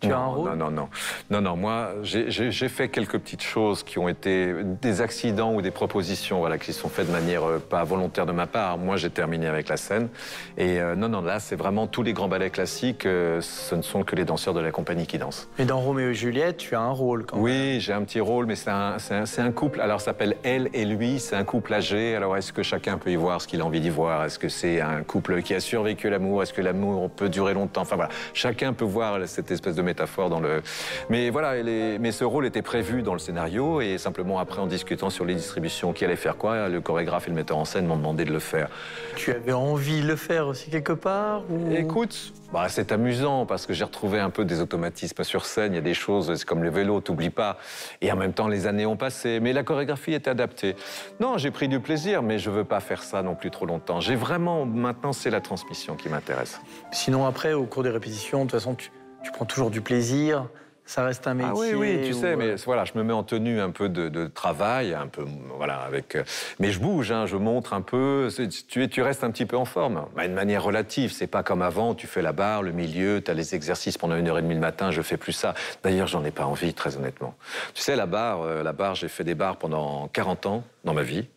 Tu 0.01 0.09
non, 0.09 0.15
as 0.15 0.19
un 0.19 0.27
rôle 0.27 0.51
Non, 0.51 0.57
non, 0.57 0.71
non. 0.71 0.89
Non, 1.31 1.41
non, 1.43 1.57
moi, 1.57 1.91
j'ai 2.03 2.69
fait 2.69 2.89
quelques 2.89 3.19
petites 3.19 3.43
choses 3.43 3.83
qui 3.83 3.99
ont 3.99 4.09
été 4.09 4.55
des 4.81 5.03
accidents 5.03 5.55
ou 5.55 5.61
des 5.61 5.71
propositions 5.71 6.39
voilà, 6.39 6.57
qui 6.57 6.73
sont 6.73 6.89
faites 6.89 7.07
de 7.07 7.13
manière 7.13 7.45
euh, 7.45 7.59
pas 7.59 7.85
volontaire 7.85 8.25
de 8.25 8.33
ma 8.33 8.47
part. 8.47 8.79
Moi, 8.79 8.97
j'ai 8.97 9.11
terminé 9.11 9.47
avec 9.47 9.69
la 9.69 9.77
scène. 9.77 10.09
Et 10.57 10.81
euh, 10.81 10.97
non, 10.97 11.09
non, 11.09 11.21
là, 11.21 11.39
c'est 11.39 11.57
vraiment 11.57 11.87
tous 11.87 12.03
les 12.03 12.15
grands 12.15 12.29
ballets 12.29 12.49
classiques. 12.49 13.05
Euh, 13.05 13.43
ce 13.43 13.75
ne 13.75 13.83
sont 13.83 14.03
que 14.03 14.17
les 14.17 14.25
danseurs 14.25 14.55
de 14.55 14.61
la 14.61 14.71
compagnie 14.71 15.07
qui 15.07 15.19
dansent. 15.19 15.49
Et 15.59 15.67
dans 15.67 15.81
Roméo 15.81 16.11
et 16.11 16.15
Juliette, 16.15 16.57
tu 16.57 16.75
as 16.75 16.81
un 16.81 16.93
rôle 16.93 17.27
quand 17.27 17.37
même 17.37 17.45
Oui, 17.45 17.81
j'ai 17.81 17.93
un 17.93 18.03
petit 18.03 18.21
rôle, 18.21 18.47
mais 18.47 18.57
c'est 18.57 18.71
un, 18.71 18.97
un, 19.11 19.25
un, 19.39 19.53
couple. 19.53 19.83
Alors, 19.83 20.01
ça 20.01 20.07
s'appelle 20.07 20.37
Elle 20.45 20.71
et 20.73 20.87
lui. 20.87 21.21
C'est 21.21 21.37
un 21.37 21.45
couple 21.45 21.75
âgé. 21.75 22.17
Alors, 22.17 22.39
est-ce 22.39 22.55
que 22.55 22.63
chacun 22.63 22.97
peut 22.97 23.11
y 23.11 23.17
voir 23.17 23.43
ce 23.43 23.47
qu'il 23.47 23.61
a 23.61 23.67
envie 23.67 23.81
d'y 23.81 23.91
voir? 23.91 24.25
Est-ce 24.25 24.39
que 24.39 24.49
c'est 24.49 24.81
un 24.81 25.03
couple 25.03 25.43
qui 25.43 25.55
a 25.55 25.61
survécu 25.61 26.09
l'amour? 26.09 26.43
Est-ce 26.43 26.55
que 26.55 26.63
l'amour 26.63 27.11
peut 27.11 27.29
durer 27.29 27.53
longtemps? 27.53 27.83
Enfin, 27.83 27.97
voilà. 27.97 28.11
Chacun 28.33 28.73
peut 28.73 28.87
voir 28.87 29.19
cette 29.27 29.51
espèce 29.51 29.77
de 29.77 29.83
métaphore 29.91 30.31
dans 30.31 30.41
le. 30.41 30.63
Mais 31.09 31.31
voilà, 31.31 31.63
mais 31.63 32.13
ce 32.13 32.25
rôle 32.25 32.47
était 32.47 32.63
prévu 32.63 33.03
dans 33.03 33.13
le 33.13 33.19
scénario 33.19 33.81
et 33.81 33.99
simplement 33.99 34.39
après 34.39 34.61
en 34.61 34.67
discutant 34.67 35.11
sur 35.11 35.25
les 35.25 35.35
distributions, 35.35 35.93
qui 35.93 36.05
allait 36.05 36.17
faire 36.17 36.37
quoi, 36.37 36.69
le 36.69 36.81
chorégraphe 36.81 37.27
et 37.27 37.31
le 37.31 37.37
metteur 37.37 37.59
en 37.59 37.65
scène 37.65 37.87
m'ont 37.87 37.97
demandé 37.97 38.25
de 38.25 38.33
le 38.33 38.39
faire. 38.39 38.69
Tu 39.17 39.33
avais 39.33 39.53
envie 39.53 40.01
de 40.01 40.07
le 40.07 40.17
faire 40.17 40.47
aussi 40.47 40.71
quelque 40.71 40.93
part 40.93 41.43
Écoute, 41.73 42.33
bah, 42.53 42.67
c'est 42.69 42.91
amusant 42.91 43.47
parce 43.47 43.67
que 43.67 43.73
j'ai 43.73 43.85
retrouvé 43.85 44.19
un 44.19 44.31
peu 44.31 44.45
des 44.45 44.61
automatismes 44.61 45.23
sur 45.23 45.47
scène. 45.47 45.73
Il 45.73 45.77
y 45.77 45.79
a 45.79 45.83
des 45.83 45.95
choses, 45.95 46.35
c'est 46.35 46.45
comme 46.45 46.65
le 46.65 46.71
vélo, 46.71 47.01
t'oublies 47.01 47.31
pas. 47.31 47.59
Et 48.01 48.11
en 48.11 48.17
même 48.17 48.33
temps, 48.33 48.49
les 48.49 48.67
années 48.67 48.87
ont 48.87 48.97
passé. 48.97 49.39
Mais 49.41 49.53
la 49.53 49.63
chorégraphie 49.63 50.13
est 50.13 50.27
adaptée. 50.27 50.75
Non, 51.21 51.39
j'ai 51.39 51.51
pris 51.51 51.69
du 51.69 51.81
plaisir, 51.81 52.23
mais 52.23 52.39
je 52.39 52.51
veux 52.51 52.65
pas 52.65 52.81
faire 52.81 53.03
ça 53.03 53.23
non 53.23 53.35
plus 53.35 53.51
trop 53.51 53.67
longtemps. 53.67 54.01
J'ai 54.01 54.17
vraiment, 54.17 54.67
maintenant, 54.67 55.13
c'est 55.13 55.31
la 55.31 55.41
transmission 55.41 55.95
qui 55.95 56.09
m'intéresse. 56.09 56.61
Sinon, 56.93 57.25
après, 57.27 57.53
au 57.53 57.67
cours 57.67 57.83
des 57.83 57.91
répétitions, 57.91 58.45
de 58.45 58.51
toute 58.51 58.59
façon, 58.59 58.75
tu, 58.75 58.91
tu 59.23 59.31
prends 59.33 59.45
toujours 59.45 59.71
du 59.71 59.81
plaisir 59.81 60.47
ça 60.91 61.05
reste 61.05 61.29
un 61.29 61.35
métier. 61.35 61.53
Ah 61.53 61.57
oui, 61.57 61.73
oui, 61.75 62.01
tu 62.05 62.13
sais, 62.13 62.35
mais 62.35 62.57
voilà, 62.57 62.85
je 62.85 62.93
me 62.97 63.05
mets 63.05 63.13
en 63.13 63.23
tenue 63.23 63.61
un 63.61 63.71
peu 63.71 63.89
de, 63.89 64.27
travail, 64.27 64.93
un 64.93 65.07
peu, 65.07 65.25
voilà, 65.57 65.77
avec. 65.83 66.17
Euh, 66.17 66.25
mais 66.59 66.73
je 66.73 66.81
bouge, 66.81 67.13
hein, 67.13 67.27
je 67.27 67.37
montre 67.37 67.75
un 67.75 67.81
peu. 67.81 68.29
Tu, 68.69 68.89
tu 68.89 69.03
restes 69.03 69.23
un 69.23 69.31
petit 69.31 69.47
peu 69.47 69.57
en 69.57 69.65
forme, 69.65 70.07
bah, 70.17 70.27
d'une 70.27 70.35
manière 70.35 70.65
relative. 70.65 71.13
C'est 71.13 71.29
pas 71.29 71.45
comme 71.45 71.63
avant, 71.63 71.95
tu 71.95 72.09
fais 72.09 72.23
la 72.23 72.33
barre, 72.33 72.65
le 72.65 72.73
milieu, 72.73 73.23
tu 73.25 73.31
as 73.31 73.35
les 73.35 73.55
exercices 73.55 73.99
pendant 73.99 74.17
une 74.17 74.27
heure 74.27 74.39
et 74.39 74.43
demie 74.43 74.55
le 74.55 74.61
matin. 74.61 74.91
Je 74.91 75.01
fais 75.01 75.17
plus 75.17 75.33
ça. 75.33 75.55
D'ailleurs, 75.85 76.09
j'en 76.09 76.25
ai 76.25 76.33
pas 76.33 76.45
envie, 76.45 76.75
très 76.75 76.97
honnêtement. 76.97 77.37
Tu 77.73 77.83
sais, 77.83 77.95
la 77.95 78.07
barre, 78.07 78.43
euh, 78.43 78.65
la 78.65 78.73
barre, 78.73 78.97
j'ai 78.97 79.09
fait 79.09 79.23
des 79.23 79.37
barres 79.37 79.59
pendant 79.59 80.09
40 80.09 80.47
ans 80.47 80.65
dans 80.83 80.95
ma 80.95 81.03
vie. 81.03 81.29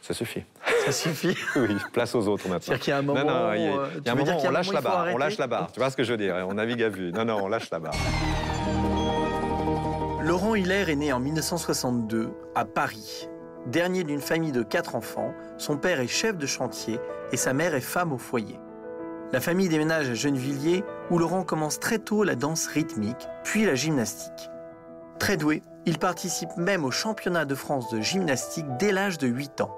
Ça 0.00 0.14
suffit. 0.14 0.44
Ça 0.84 0.92
suffit 0.92 1.36
Oui, 1.56 1.76
place 1.92 2.14
aux 2.14 2.28
autres 2.28 2.48
maintenant. 2.48 2.60
C'est-à-dire 2.60 2.84
qu'il 2.84 2.90
y 2.90 2.94
a 2.94 2.98
un 2.98 3.02
moment, 3.02 3.24
non, 3.24 3.26
non, 3.26 3.52
il 3.52 3.62
y 3.62 3.66
a, 3.66 3.72
euh, 3.72 4.00
un 4.06 4.14
moment 4.14 4.38
on 4.44 4.50
lâche 4.50 4.72
la 4.72 4.80
barre, 4.80 5.06
on 5.12 5.16
lâche 5.16 5.38
la 5.38 5.46
barre. 5.46 5.72
Tu 5.72 5.80
vois 5.80 5.90
ce 5.90 5.96
que 5.96 6.02
je 6.02 6.12
veux 6.12 6.18
dire 6.18 6.34
On 6.48 6.54
navigue 6.54 6.82
à 6.82 6.88
vue. 6.88 7.12
Non, 7.12 7.24
non, 7.24 7.38
on 7.42 7.48
lâche 7.48 7.70
la 7.70 7.78
barre. 7.78 7.94
Laurent 10.22 10.54
Hiller 10.54 10.88
est 10.88 10.96
né 10.96 11.12
en 11.12 11.20
1962 11.20 12.30
à 12.54 12.64
Paris. 12.64 13.28
Dernier 13.66 14.02
d'une 14.02 14.20
famille 14.20 14.52
de 14.52 14.62
quatre 14.62 14.96
enfants, 14.96 15.34
son 15.56 15.76
père 15.76 16.00
est 16.00 16.08
chef 16.08 16.36
de 16.36 16.46
chantier 16.46 16.98
et 17.32 17.36
sa 17.36 17.52
mère 17.52 17.74
est 17.74 17.80
femme 17.80 18.12
au 18.12 18.18
foyer. 18.18 18.58
La 19.32 19.40
famille 19.40 19.68
déménage 19.68 20.10
à 20.10 20.14
Gennevilliers 20.14 20.84
où 21.10 21.18
Laurent 21.18 21.42
commence 21.42 21.80
très 21.80 21.98
tôt 21.98 22.24
la 22.24 22.34
danse 22.34 22.66
rythmique, 22.66 23.28
puis 23.44 23.64
la 23.64 23.74
gymnastique. 23.74 24.50
Très 25.18 25.36
doué, 25.36 25.62
il 25.86 25.98
participe 25.98 26.50
même 26.56 26.84
au 26.84 26.90
championnat 26.90 27.44
de 27.44 27.54
France 27.54 27.90
de 27.90 28.00
gymnastique 28.00 28.66
dès 28.78 28.92
l'âge 28.92 29.18
de 29.18 29.28
8 29.28 29.60
ans. 29.60 29.76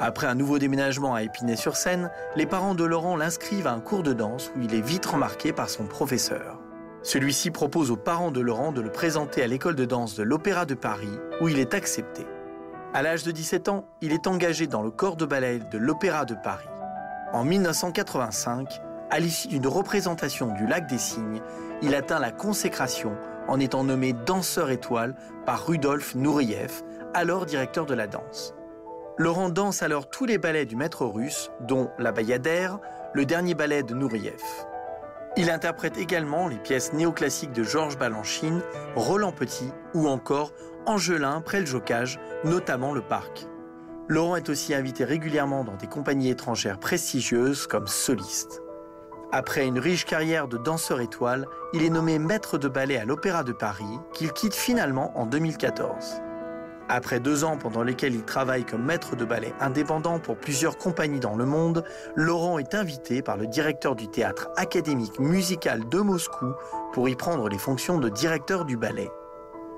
Après 0.00 0.28
un 0.28 0.36
nouveau 0.36 0.58
déménagement 0.58 1.14
à 1.14 1.22
Épinay-sur-Seine, 1.24 2.10
les 2.36 2.46
parents 2.46 2.76
de 2.76 2.84
Laurent 2.84 3.16
l'inscrivent 3.16 3.66
à 3.66 3.72
un 3.72 3.80
cours 3.80 4.04
de 4.04 4.12
danse 4.12 4.52
où 4.56 4.60
il 4.62 4.72
est 4.74 4.80
vite 4.80 5.06
remarqué 5.06 5.52
par 5.52 5.68
son 5.68 5.86
professeur. 5.86 6.60
Celui-ci 7.02 7.50
propose 7.50 7.90
aux 7.90 7.96
parents 7.96 8.30
de 8.30 8.40
Laurent 8.40 8.70
de 8.70 8.80
le 8.80 8.92
présenter 8.92 9.42
à 9.42 9.48
l'école 9.48 9.74
de 9.74 9.84
danse 9.84 10.14
de 10.14 10.22
l'Opéra 10.22 10.66
de 10.66 10.74
Paris 10.74 11.18
où 11.40 11.48
il 11.48 11.58
est 11.58 11.74
accepté. 11.74 12.26
À 12.94 13.02
l'âge 13.02 13.24
de 13.24 13.32
17 13.32 13.68
ans, 13.68 13.86
il 14.00 14.12
est 14.12 14.28
engagé 14.28 14.68
dans 14.68 14.82
le 14.82 14.90
corps 14.90 15.16
de 15.16 15.26
ballet 15.26 15.58
de 15.58 15.78
l'Opéra 15.78 16.24
de 16.24 16.34
Paris. 16.34 16.68
En 17.32 17.44
1985, 17.44 18.80
à 19.10 19.18
l'issue 19.18 19.48
d'une 19.48 19.66
représentation 19.66 20.54
du 20.54 20.66
Lac 20.66 20.86
des 20.86 20.98
Cygnes, 20.98 21.42
il 21.82 21.94
atteint 21.94 22.20
la 22.20 22.30
consécration 22.30 23.16
en 23.48 23.58
étant 23.58 23.82
nommé 23.82 24.12
danseur 24.12 24.70
étoile 24.70 25.14
par 25.44 25.66
Rudolf 25.66 26.14
Nouriev, 26.14 26.82
alors 27.14 27.46
directeur 27.46 27.84
de 27.84 27.94
la 27.94 28.06
danse. 28.06 28.54
Laurent 29.18 29.48
danse 29.48 29.82
alors 29.82 30.08
tous 30.08 30.26
les 30.26 30.38
ballets 30.38 30.64
du 30.64 30.76
maître 30.76 31.04
russe, 31.04 31.50
dont 31.60 31.90
La 31.98 32.12
Bayadère, 32.12 32.78
le 33.14 33.26
dernier 33.26 33.54
ballet 33.54 33.82
de 33.82 33.92
Nouriev. 33.92 34.40
Il 35.36 35.50
interprète 35.50 35.98
également 35.98 36.46
les 36.46 36.58
pièces 36.58 36.92
néoclassiques 36.92 37.52
de 37.52 37.64
Georges 37.64 37.98
Balanchine, 37.98 38.62
Roland 38.94 39.32
Petit 39.32 39.72
ou 39.92 40.06
encore 40.06 40.52
Angelin 40.86 41.40
près 41.40 41.58
le 41.58 41.66
Jocage, 41.66 42.20
notamment 42.44 42.92
le 42.92 43.00
Parc. 43.00 43.48
Laurent 44.06 44.36
est 44.36 44.48
aussi 44.48 44.72
invité 44.72 45.04
régulièrement 45.04 45.64
dans 45.64 45.74
des 45.74 45.88
compagnies 45.88 46.30
étrangères 46.30 46.78
prestigieuses 46.78 47.66
comme 47.66 47.88
soliste. 47.88 48.62
Après 49.32 49.66
une 49.66 49.80
riche 49.80 50.04
carrière 50.04 50.46
de 50.46 50.58
danseur 50.58 51.00
étoile, 51.00 51.46
il 51.72 51.82
est 51.82 51.90
nommé 51.90 52.20
maître 52.20 52.56
de 52.56 52.68
ballet 52.68 52.98
à 52.98 53.04
l'Opéra 53.04 53.42
de 53.42 53.52
Paris, 53.52 53.98
qu'il 54.14 54.32
quitte 54.32 54.54
finalement 54.54 55.18
en 55.18 55.26
2014. 55.26 56.22
Après 56.90 57.20
deux 57.20 57.44
ans 57.44 57.58
pendant 57.58 57.82
lesquels 57.82 58.14
il 58.14 58.24
travaille 58.24 58.64
comme 58.64 58.82
maître 58.82 59.14
de 59.14 59.26
ballet 59.26 59.52
indépendant 59.60 60.18
pour 60.18 60.36
plusieurs 60.36 60.78
compagnies 60.78 61.20
dans 61.20 61.36
le 61.36 61.44
monde, 61.44 61.84
Laurent 62.16 62.58
est 62.58 62.74
invité 62.74 63.20
par 63.20 63.36
le 63.36 63.46
directeur 63.46 63.94
du 63.94 64.08
théâtre 64.08 64.48
académique 64.56 65.18
musical 65.18 65.86
de 65.88 66.00
Moscou 66.00 66.54
pour 66.94 67.08
y 67.10 67.14
prendre 67.14 67.48
les 67.50 67.58
fonctions 67.58 67.98
de 67.98 68.08
directeur 68.08 68.64
du 68.64 68.78
ballet. 68.78 69.10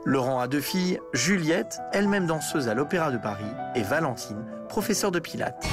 Laurent 0.05 0.41
a 0.41 0.47
deux 0.47 0.61
filles, 0.61 1.01
Juliette, 1.13 1.79
elle-même 1.93 2.27
danseuse 2.27 2.69
à 2.69 2.75
l'Opéra 2.75 3.11
de 3.11 3.19
Paris, 3.19 3.45
et 3.75 3.83
Valentine, 3.83 4.47
professeure 4.69 5.11
de 5.11 5.19
pilates. 5.19 5.67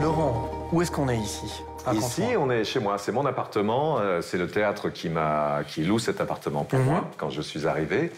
Laurent, 0.00 0.50
où 0.72 0.82
est-ce 0.82 0.90
qu'on 0.90 1.08
est 1.08 1.18
ici? 1.18 1.50
Ici, 1.94 2.22
on 2.38 2.50
est 2.50 2.64
chez 2.64 2.80
moi. 2.80 2.98
C'est 2.98 3.12
mon 3.12 3.24
appartement. 3.24 3.98
Euh, 3.98 4.20
c'est 4.20 4.36
le 4.36 4.46
théâtre 4.46 4.90
qui, 4.90 5.08
m'a, 5.08 5.60
qui 5.66 5.84
loue 5.84 5.98
cet 5.98 6.20
appartement 6.20 6.64
pour 6.64 6.78
mhm. 6.78 6.84
moi 6.84 7.10
quand 7.16 7.30
je 7.30 7.40
suis 7.40 7.66
arrivé. 7.66 8.12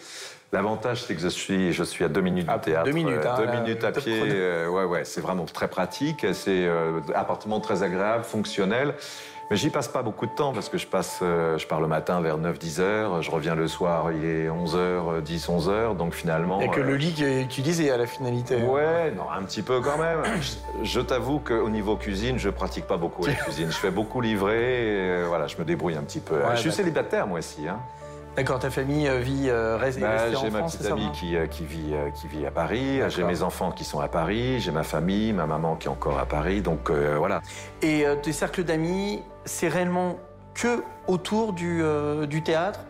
L'avantage, 0.53 1.05
c'est 1.05 1.15
que 1.15 1.21
je 1.21 1.29
suis, 1.29 1.73
je 1.73 1.85
suis 1.85 2.05
à 2.05 2.09
deux 2.09 2.23
minutes 2.23 2.47
du 2.47 2.53
ah, 2.53 2.59
théâtre. 2.59 2.85
Deux 2.85 2.93
minutes, 2.93 3.25
hein, 3.25 3.37
Deux 3.39 3.61
minutes 3.61 3.85
à 3.85 3.93
pied. 3.93 4.21
Euh, 4.21 4.69
ouais, 4.69 4.85
ouais, 4.85 5.05
c'est 5.05 5.21
vraiment 5.21 5.45
très 5.45 5.69
pratique. 5.69 6.27
C'est 6.33 6.65
un 6.65 6.71
euh, 6.71 7.01
appartement 7.15 7.61
très 7.61 7.85
agréable, 7.85 8.25
fonctionnel. 8.25 8.95
Mais 9.49 9.57
j'y 9.57 9.71
passe 9.71 9.89
pas 9.89 10.03
beaucoup 10.03 10.27
de 10.27 10.31
temps 10.33 10.53
parce 10.53 10.69
que 10.69 10.79
je 10.79 10.87
passe, 10.87 11.21
euh, 11.23 11.59
je 11.59 11.67
pars 11.67 11.81
le 11.81 11.89
matin 11.89 12.21
vers 12.21 12.39
9-10 12.39 12.81
heures, 12.81 13.23
je 13.23 13.31
reviens 13.33 13.57
le 13.57 13.67
soir, 13.67 14.13
il 14.13 14.25
est 14.25 14.49
11h, 14.49 15.23
10, 15.23 15.49
11 15.49 15.69
heures, 15.69 15.95
donc 15.97 16.15
finalement. 16.15 16.61
Et 16.61 16.69
que 16.69 16.81
le 16.81 16.95
lit 16.95 17.13
qui 17.13 17.25
est 17.25 17.43
utilisé 17.43 17.91
à 17.91 17.97
la 17.97 18.07
finalité. 18.07 18.63
Ouais, 18.63 19.11
non, 19.11 19.25
un 19.29 19.43
petit 19.43 19.63
peu 19.63 19.81
quand 19.81 19.99
même. 19.99 20.23
je, 20.83 21.01
t'avoue 21.01 21.41
qu'au 21.41 21.69
niveau 21.69 21.97
cuisine, 21.97 22.39
je 22.39 22.49
pratique 22.49 22.87
pas 22.87 22.97
beaucoup 22.97 23.27
la 23.27 23.35
cuisine. 23.35 23.71
Je 23.71 23.77
fais 23.77 23.91
beaucoup 23.91 24.21
livrer, 24.21 25.21
et, 25.21 25.25
voilà, 25.25 25.49
je 25.49 25.57
me 25.59 25.65
débrouille 25.65 25.97
un 25.97 26.03
petit 26.03 26.21
peu. 26.21 26.37
je 26.55 26.61
suis 26.61 26.73
célibataire 26.73 27.27
moi 27.27 27.41
aussi. 27.41 27.67
Hein. 27.69 27.81
D'accord, 28.37 28.61
ta 28.61 28.71
famille 28.71 29.09
euh, 29.09 29.19
vit 29.19 29.49
euh, 29.49 29.77
reste 29.77 29.99
bah, 29.99 30.33
J'ai 30.33 30.51
ma 30.51 30.63
petite 30.63 30.87
amie 30.87 31.11
qui, 31.13 31.37
euh, 31.37 31.47
qui, 31.47 31.65
vit, 31.65 31.95
qui 32.15 32.29
vit 32.29 32.47
à 32.47 32.51
Paris, 32.51 33.01
j'ai 33.09 33.25
mes 33.25 33.43
enfants 33.43 33.73
qui 33.73 33.85
sont 33.85 34.01
à 34.01 34.09
Paris, 34.09 34.61
j'ai 34.61 34.71
ma 34.71 34.85
famille, 34.85 35.33
ma 35.33 35.47
maman 35.47 35.77
qui 35.77 35.89
est 35.89 35.91
encore 35.91 36.19
à 36.19 36.27
Paris, 36.27 36.63
donc 36.63 36.91
voilà. 36.91 37.43
Et 37.83 38.05
tes 38.23 38.33
cercles 38.33 38.65
d'amis, 38.65 39.23
c'est 39.45 39.69
réellement 39.69 40.19
que 40.55 40.83
autour 41.07 41.53
du, 41.53 41.83
du 42.29 42.43
théâtre? 42.43 42.81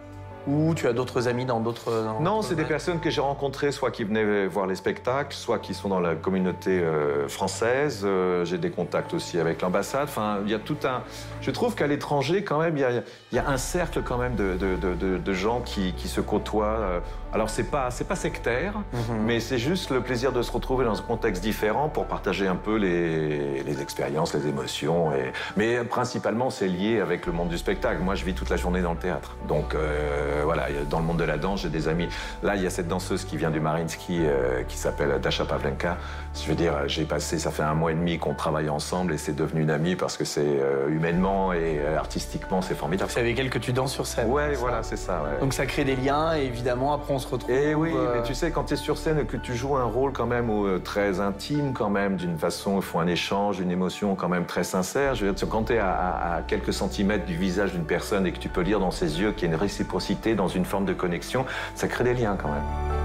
Ou 0.47 0.75
tu 0.75 0.87
as 0.87 0.93
d'autres 0.93 1.29
amis 1.29 1.45
dans 1.45 1.61
d'autres... 1.61 2.17
Non, 2.21 2.43
c'est 2.43 2.55
des 2.55 2.65
personnes 2.65 3.01
que 3.01 3.11
j'ai 3.11 3.21
rencontrées, 3.21 3.73
soit 3.73 3.91
qui 3.91 4.05
venaient 4.05 4.47
voir 4.47 4.67
les 4.67 4.75
spectacles, 4.75 5.35
soit 5.35 5.59
qui 5.59 5.75
sont 5.75 5.89
dans 5.89 6.01
la 6.01 6.15
communauté 6.15 6.81
euh, 6.81 7.29
française. 7.29 8.03
Euh, 8.05 8.45
j'ai 8.45 8.59
des 8.59 8.71
contacts 8.71 9.13
aussi 9.13 9.39
avec 9.39 9.61
l'ambassade. 9.61 10.05
Enfin, 10.05 10.39
il 10.45 10.51
y 10.51 10.55
a 10.55 10.59
tout 10.59 10.79
un... 10.85 11.03
Je 11.41 11.51
trouve 11.51 11.75
qu'à 11.75 11.87
l'étranger, 11.87 12.43
quand 12.43 12.59
même, 12.59 12.77
il 12.77 13.03
y, 13.33 13.39
a, 13.39 13.49
un 13.49 13.57
cercle 13.57 14.03
quand 14.03 14.19
même 14.19 14.35
de, 14.35 14.57
de, 14.57 15.33
gens 15.33 15.61
qui, 15.61 15.93
qui, 15.93 16.09
se 16.09 16.21
côtoient. 16.21 16.67
Euh. 16.67 17.01
Alors, 17.33 17.49
c'est 17.49 17.65
pas, 17.65 17.91
pas 18.09 18.17
sectaire, 18.17 18.75
mhm. 18.93 19.25
mais 19.25 19.41
c'est 19.41 19.59
juste 19.59 19.91
le 19.91 20.01
plaisir 20.01 20.33
de 20.33 20.43
se 20.43 20.51
retrouver 20.51 20.85
dans 20.85 20.99
un 20.99 21.03
contexte 21.03 21.43
différent 21.43 21.89
pour 21.89 22.07
partager 22.07 22.49
un 22.49 22.57
peu 22.57 22.77
les, 22.77 23.63
les 23.63 23.83
expériences, 23.83 24.35
les 24.35 24.49
émotions. 24.49 25.13
Et... 25.13 25.33
Mais 25.57 25.85
principalement, 25.85 26.51
c'est 26.51 26.67
lié 26.67 27.01
avec 27.01 27.27
le 27.27 27.33
monde 27.33 27.49
du 27.49 27.59
spectacle. 27.59 28.01
Moi, 28.03 28.15
je 28.15 28.25
vis 28.25 28.35
toute 28.35 28.51
la 28.51 28.57
journée 28.57 28.83
dans 28.83 28.93
le 28.93 28.99
théâtre. 28.99 29.37
Donc... 29.47 29.75
Euh, 29.75 30.30
voilà, 30.45 30.69
dans 30.89 30.99
le 30.99 31.05
monde 31.05 31.19
de 31.19 31.25
la 31.25 31.39
danse, 31.39 31.63
j'ai 31.63 31.69
des 31.69 31.89
amis. 31.89 32.09
Là, 32.43 32.57
il 32.57 32.63
y 32.63 32.67
a 32.67 32.71
cette 32.71 32.89
danseuse 32.89 33.25
qui 33.25 33.37
vient 33.37 33.51
du 33.51 33.61
Marinsky, 33.61 34.21
euh, 34.21 34.63
qui 34.65 34.77
s'appelle 34.77 35.21
Dasha 35.21 35.45
Pavlenka. 35.45 35.97
Je 36.35 36.49
veux 36.49 36.55
dire, 36.55 36.75
j'ai 36.87 37.05
passé, 37.05 37.39
ça 37.39 37.51
fait 37.51 37.63
un 37.63 37.75
mois 37.75 37.93
et 37.93 37.95
demi 37.95 38.19
qu'on 38.19 38.35
travaille 38.35 38.69
ensemble 38.69 39.13
et 39.13 39.19
c'est 39.19 39.35
devenu 39.35 39.63
une 39.63 39.71
amie 39.71 39.97
parce 39.97 40.17
que 40.17 40.25
c'est 40.25 40.41
euh, 40.45 40.89
humainement 40.89 41.53
et 41.53 41.81
artistiquement, 41.97 42.63
c'est 42.63 42.75
formidable. 42.75 43.11
C'est 43.11 43.21
avec 43.21 43.39
elle 43.39 43.51
que 43.51 43.59
tu 43.59 43.73
danses 43.73 43.93
sur 43.93 44.07
scène. 44.07 44.29
Ouais, 44.29 44.55
voilà, 44.55 44.83
c'est 44.83 44.97
ça. 44.97 45.23
Donc 45.41 45.55
ça 45.55 45.67
crée 45.67 45.85
des 45.85 45.97
liens 45.97 46.37
et 46.37 46.45
évidemment, 46.45 46.93
après, 46.93 47.13
on 47.13 47.19
se 47.19 47.29
retrouve. 47.29 47.51
Et 47.51 47.71
eh 47.71 47.75
oui, 47.75 47.93
mais 48.15 48.23
tu 48.23 48.35
sais, 48.35 48.51
quand 48.51 48.65
tu 48.65 48.75
es 48.75 48.77
sur 48.77 48.99
scène 48.99 49.19
et 49.19 49.25
que 49.25 49.37
tu 49.37 49.55
joues 49.55 49.77
un 49.77 49.85
rôle 49.85 50.13
quand 50.13 50.27
même 50.27 50.51
très 50.83 51.21
intime, 51.21 51.73
quand 51.73 51.91
même, 51.91 52.17
d'une 52.17 52.39
façon, 52.39 52.77
il 52.77 52.83
faut 52.83 52.99
un 52.99 53.07
échange, 53.07 53.61
une 53.61 53.71
émotion 53.71 54.15
quand 54.15 54.29
même 54.29 54.45
très 54.45 54.65
sincère. 54.65 55.15
Je 55.15 55.27
veux 55.27 55.33
dire, 55.33 55.49
quand 55.49 55.65
tu 55.65 55.75
es 55.75 55.79
à, 55.79 56.37
à 56.37 56.43
quelques 56.43 56.73
centimètres 56.73 57.27
du 57.27 57.37
visage 57.37 57.73
d'une 57.73 57.85
personne 57.85 58.27
et 58.27 58.33
que 58.33 58.39
tu 58.39 58.49
peux 58.49 58.63
lire 58.63 58.81
dans 58.81 58.91
ses 58.91 59.21
yeux 59.21 59.33
qu'il 59.33 59.49
y 59.49 59.51
a 59.51 59.55
une 59.55 59.61
réciprocité 59.61 60.20
dans 60.29 60.49
une 60.49 60.65
forme 60.65 60.85
de 60.85 60.95
connexion, 60.95 61.45
ça 61.75 61.89
crée 61.89 62.05
des 62.05 62.15
liens 62.15 62.37
quand 62.41 62.51
même. 62.51 63.01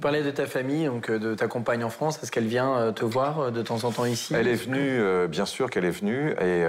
Tu 0.00 0.02
parlais 0.02 0.22
de 0.22 0.30
ta 0.30 0.46
famille, 0.46 0.86
donc 0.86 1.10
euh, 1.10 1.18
de 1.18 1.34
ta 1.34 1.46
compagne 1.46 1.84
en 1.84 1.90
France. 1.90 2.18
Est-ce 2.22 2.32
qu'elle 2.32 2.46
vient 2.46 2.74
euh, 2.74 2.90
te 2.90 3.04
voir 3.04 3.38
euh, 3.38 3.50
de 3.50 3.60
temps 3.60 3.84
en 3.84 3.90
temps 3.90 4.06
ici? 4.06 4.32
Elle 4.34 4.48
est 4.48 4.54
venue, 4.54 4.98
bien 5.28 5.44
sûr 5.44 5.68
qu'elle 5.68 5.84
est 5.84 5.90
venue, 5.90 6.30
et, 6.40 6.64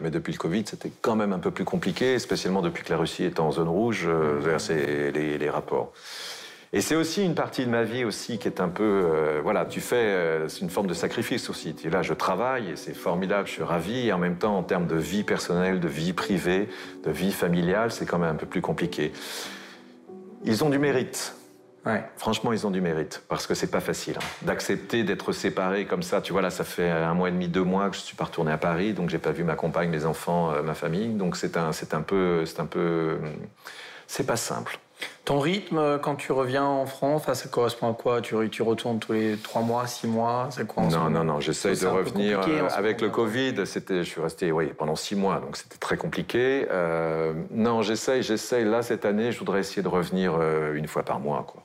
mais 0.00 0.08
depuis 0.08 0.32
le 0.32 0.38
Covid, 0.38 0.64
c'était 0.64 0.90
quand 1.02 1.14
même 1.14 1.34
un 1.34 1.38
peu 1.38 1.50
plus 1.50 1.66
compliqué, 1.66 2.18
spécialement 2.18 2.62
depuis 2.62 2.82
que 2.82 2.90
la 2.90 2.96
Russie 2.96 3.24
est 3.24 3.38
en 3.38 3.52
zone 3.52 3.68
rouge, 3.68 4.08
vers 4.08 4.56
les, 4.70 5.36
les, 5.36 5.50
rapports. 5.50 5.92
Et 6.72 6.80
c'est 6.80 6.94
aussi 6.94 7.24
une 7.24 7.34
partie 7.34 7.64
de 7.64 7.70
ma 7.70 7.82
vie 7.82 8.04
aussi 8.04 8.38
qui 8.38 8.46
est 8.46 8.60
un 8.60 8.68
peu, 8.68 8.84
euh, 8.84 9.40
voilà, 9.42 9.64
tu 9.64 9.80
fais, 9.80 9.96
euh, 9.96 10.48
c'est 10.48 10.60
une 10.60 10.70
forme 10.70 10.86
de 10.86 10.94
sacrifice 10.94 11.50
aussi. 11.50 11.74
Tu 11.74 11.90
là, 11.90 12.02
je 12.02 12.14
travaille 12.14 12.70
et 12.70 12.76
c'est 12.76 12.94
formidable, 12.94 13.48
je 13.48 13.52
suis 13.54 13.62
ravi. 13.64 14.06
Et 14.06 14.12
en 14.12 14.18
même 14.18 14.36
temps, 14.36 14.56
en 14.56 14.62
termes 14.62 14.86
de 14.86 14.94
vie 14.94 15.24
personnelle, 15.24 15.80
de 15.80 15.88
vie 15.88 16.12
privée, 16.12 16.68
de 17.04 17.10
vie 17.10 17.32
familiale, 17.32 17.90
c'est 17.90 18.06
quand 18.06 18.18
même 18.18 18.30
un 18.30 18.36
peu 18.36 18.46
plus 18.46 18.60
compliqué. 18.60 19.12
Ils 20.44 20.62
ont 20.62 20.70
du 20.70 20.78
mérite. 20.78 21.34
Ouais. 21.84 22.04
Franchement, 22.16 22.52
ils 22.52 22.66
ont 22.66 22.70
du 22.70 22.80
mérite 22.80 23.24
parce 23.28 23.46
que 23.46 23.54
c'est 23.54 23.70
pas 23.70 23.80
facile 23.80 24.14
hein, 24.18 24.24
d'accepter 24.42 25.02
d'être 25.02 25.32
séparés 25.32 25.86
comme 25.86 26.02
ça. 26.02 26.20
Tu 26.20 26.32
vois 26.32 26.42
là, 26.42 26.50
ça 26.50 26.62
fait 26.62 26.88
un 26.88 27.14
mois 27.14 27.30
et 27.30 27.32
demi, 27.32 27.48
deux 27.48 27.64
mois 27.64 27.88
que 27.88 27.96
je 27.96 28.02
suis 28.02 28.16
pas 28.16 28.24
retourné 28.24 28.52
à 28.52 28.58
Paris, 28.58 28.92
donc 28.92 29.08
j'ai 29.08 29.18
pas 29.18 29.32
vu 29.32 29.44
ma 29.44 29.54
compagne, 29.54 29.88
mes 29.88 30.04
enfants, 30.04 30.52
euh, 30.52 30.62
ma 30.62 30.74
famille. 30.74 31.08
Donc 31.08 31.36
c'est 31.36 31.56
un, 31.56 31.72
c'est 31.72 31.94
un 31.94 32.02
peu, 32.02 32.44
c'est 32.44 32.60
un 32.60 32.66
peu, 32.66 33.18
c'est 34.06 34.26
pas 34.26 34.36
simple. 34.36 34.78
Ton 35.24 35.38
rythme, 35.38 35.78
euh, 35.78 35.98
quand 35.98 36.16
tu 36.16 36.32
reviens 36.32 36.64
en 36.64 36.86
France, 36.86 37.32
ça 37.32 37.48
correspond 37.48 37.90
à 37.90 37.94
quoi? 37.94 38.20
Tu, 38.20 38.34
tu, 38.50 38.62
retournes 38.62 38.98
tous 38.98 39.12
les 39.12 39.36
trois 39.36 39.62
mois, 39.62 39.86
six 39.86 40.06
mois 40.06 40.48
C'est 40.50 40.66
quoi 40.66 40.84
Non, 40.84 41.08
non, 41.08 41.24
non, 41.24 41.40
j'essaye 41.40 41.78
de 41.78 41.86
revenir. 41.86 42.40
Euh, 42.48 42.68
avec 42.72 43.00
le 43.00 43.10
Covid, 43.10 43.66
c'était, 43.66 44.02
je 44.02 44.08
suis 44.10 44.20
resté 44.20 44.50
oui, 44.50 44.72
pendant 44.76 44.96
six 44.96 45.14
mois, 45.14 45.38
donc 45.40 45.56
c'était 45.56 45.78
très 45.78 45.96
compliqué. 45.96 46.66
Euh, 46.70 47.32
non, 47.50 47.82
j'essaye, 47.82 48.22
j'essaye. 48.22 48.64
Là, 48.64 48.82
cette 48.82 49.04
année, 49.04 49.30
je 49.32 49.38
voudrais 49.38 49.60
essayer 49.60 49.82
de 49.82 49.88
revenir 49.88 50.40
une 50.72 50.88
fois 50.88 51.02
par 51.02 51.20
mois. 51.20 51.44
Quoi. 51.46 51.62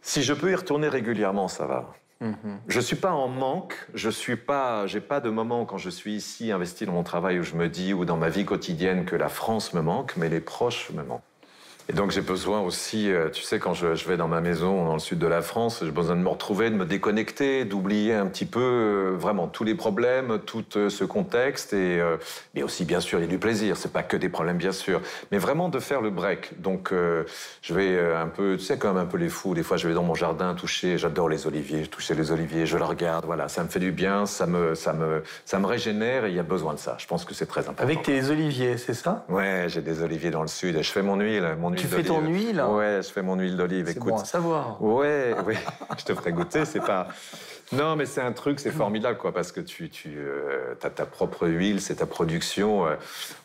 Si 0.00 0.22
je 0.22 0.32
peux 0.32 0.50
y 0.50 0.54
retourner 0.54 0.88
régulièrement, 0.88 1.48
ça 1.48 1.66
va. 1.66 1.92
Je 2.20 2.26
mhm. 2.26 2.36
Je 2.68 2.80
suis 2.80 2.96
pas 2.96 3.12
en 3.12 3.28
manque, 3.28 3.74
je 3.94 4.08
suis 4.08 4.36
pas, 4.36 4.86
j'ai 4.86 5.00
pas 5.00 5.20
de 5.20 5.28
moment 5.28 5.64
quand 5.66 5.78
je 5.78 5.90
suis 5.90 6.14
ici 6.14 6.50
investi 6.50 6.86
dans 6.86 6.92
mon 6.92 7.02
travail 7.02 7.38
où 7.40 7.42
je 7.42 7.54
me 7.54 7.68
dis 7.68 7.92
ou 7.92 8.04
dans 8.04 8.16
ma 8.16 8.28
vie 8.28 8.44
quotidienne 8.44 9.04
que 9.04 9.16
la 9.16 9.28
France 9.28 9.74
me 9.74 9.82
manque, 9.82 10.16
mais 10.16 10.28
les 10.28 10.40
proches 10.40 10.90
me 10.92 11.02
manquent. 11.02 11.22
Et 11.88 11.92
donc 11.92 12.10
j'ai 12.10 12.20
besoin 12.20 12.60
aussi, 12.60 13.12
euh, 13.12 13.30
tu 13.30 13.42
sais, 13.42 13.60
quand 13.60 13.72
je, 13.72 13.86
vais 14.08 14.16
dans 14.16 14.26
ma 14.26 14.40
maison 14.40 14.84
dans 14.84 14.94
le 14.94 14.98
sud 14.98 15.20
de 15.20 15.26
la 15.28 15.40
France, 15.40 15.82
j'ai 15.84 15.92
besoin 15.92 16.16
de 16.16 16.20
me 16.20 16.28
retrouver, 16.28 16.68
de 16.68 16.74
me 16.74 16.84
déconnecter, 16.84 17.64
d'oublier 17.64 18.12
un 18.12 18.26
petit 18.26 18.44
peu 18.44 18.60
euh, 18.60 19.16
vraiment 19.16 19.46
tous 19.46 19.62
les 19.62 19.76
problèmes, 19.76 20.40
tout 20.44 20.64
euh, 20.74 20.88
ce 20.88 21.04
contexte. 21.04 21.72
Et, 21.74 22.02
mais 22.54 22.64
aussi, 22.64 22.84
bien 22.84 23.00
sûr, 23.00 23.20
il 23.20 23.22
y 23.22 23.24
a 23.24 23.28
du 23.28 23.38
plaisir. 23.38 23.76
C'est 23.76 23.92
pas 23.92 24.02
que 24.02 24.16
des 24.16 24.28
problèmes, 24.28 24.56
bien 24.56 24.72
sûr. 24.72 25.00
Mais 25.30 25.38
vraiment 25.38 25.68
de 25.68 25.78
faire 25.78 26.00
le 26.00 26.10
break. 26.10 26.60
Donc 26.60 26.92
je 27.62 27.74
vais 27.74 27.98
un 28.14 28.26
peu, 28.26 28.56
tu 28.56 28.64
sais, 28.64 28.78
comme 28.78 28.96
un 28.96 29.06
peu 29.06 29.18
les 29.18 29.28
fous. 29.28 29.54
Des 29.54 29.62
fois, 29.62 29.76
je 29.76 29.86
vais 29.88 29.94
dans 29.94 30.02
mon 30.02 30.14
jardin 30.14 30.54
toucher, 30.54 30.98
j'adore 30.98 31.28
les 31.28 31.46
oliviers, 31.46 31.86
toucher 31.86 32.14
les 32.14 32.32
oliviers, 32.32 32.66
je 32.66 32.76
les 32.76 32.84
regarde. 32.84 33.24
Voilà, 33.26 33.48
ça 33.48 33.62
me 33.62 33.68
fait 33.68 33.80
du 33.80 33.92
bien, 33.92 34.26
ça 34.26 34.46
me, 34.46 34.74
ça 34.74 34.92
me, 34.92 35.22
ça 35.44 35.58
me 35.58 35.66
régénère 35.66 36.24
et 36.24 36.30
il 36.30 36.36
y 36.36 36.40
a 36.40 36.44
besoin 36.44 36.74
de 36.74 36.78
ça. 36.78 36.96
Je 36.98 37.06
pense 37.06 37.24
que 37.24 37.34
c'est 37.34 37.46
très 37.46 37.62
important. 37.62 37.82
Avec 37.82 38.02
tes 38.02 38.28
oliviers, 38.30 38.76
c'est 38.76 38.94
ça? 38.94 39.24
Ouais, 39.28 39.66
j'ai 39.68 39.82
des 39.82 40.02
oliviers 40.02 40.30
dans 40.30 40.42
le 40.42 40.48
sud 40.48 40.76
et 40.76 40.82
je 40.82 40.90
fais 40.90 41.02
mon 41.02 41.16
huile. 41.16 41.56
Mon 41.58 41.75
tu 41.76 41.86
fais 41.86 42.02
ton 42.02 42.20
huile 42.20 42.62
Ouais, 42.62 43.00
je 43.02 43.08
fais 43.10 43.22
mon 43.22 43.36
huile 43.36 43.56
d'olive. 43.56 43.86
C'est 43.86 43.98
bon 43.98 44.16
à 44.16 44.24
savoir. 44.24 44.82
Ouais, 44.82 45.34
ouais. 45.46 45.56
je 45.98 46.04
te 46.04 46.14
ferai 46.14 46.32
goûter. 46.32 46.64
C'est 46.64 46.80
pas. 46.80 47.08
Non, 47.72 47.96
mais 47.96 48.06
c'est 48.06 48.20
un 48.20 48.32
truc, 48.32 48.60
c'est 48.60 48.70
formidable, 48.70 49.18
quoi, 49.18 49.32
parce 49.32 49.50
que 49.50 49.60
tu, 49.60 49.88
tu 49.90 50.14
euh, 50.18 50.74
as 50.82 50.90
ta 50.90 51.04
propre 51.04 51.48
huile, 51.48 51.80
c'est 51.80 51.96
ta 51.96 52.06
production. 52.06 52.86
Euh. 52.86 52.94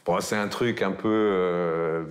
Bon, 0.06 0.20
c'est 0.20 0.36
un 0.36 0.48
truc 0.48 0.82
un 0.82 0.92
peu. 0.92 1.10
Euh, 1.10 2.04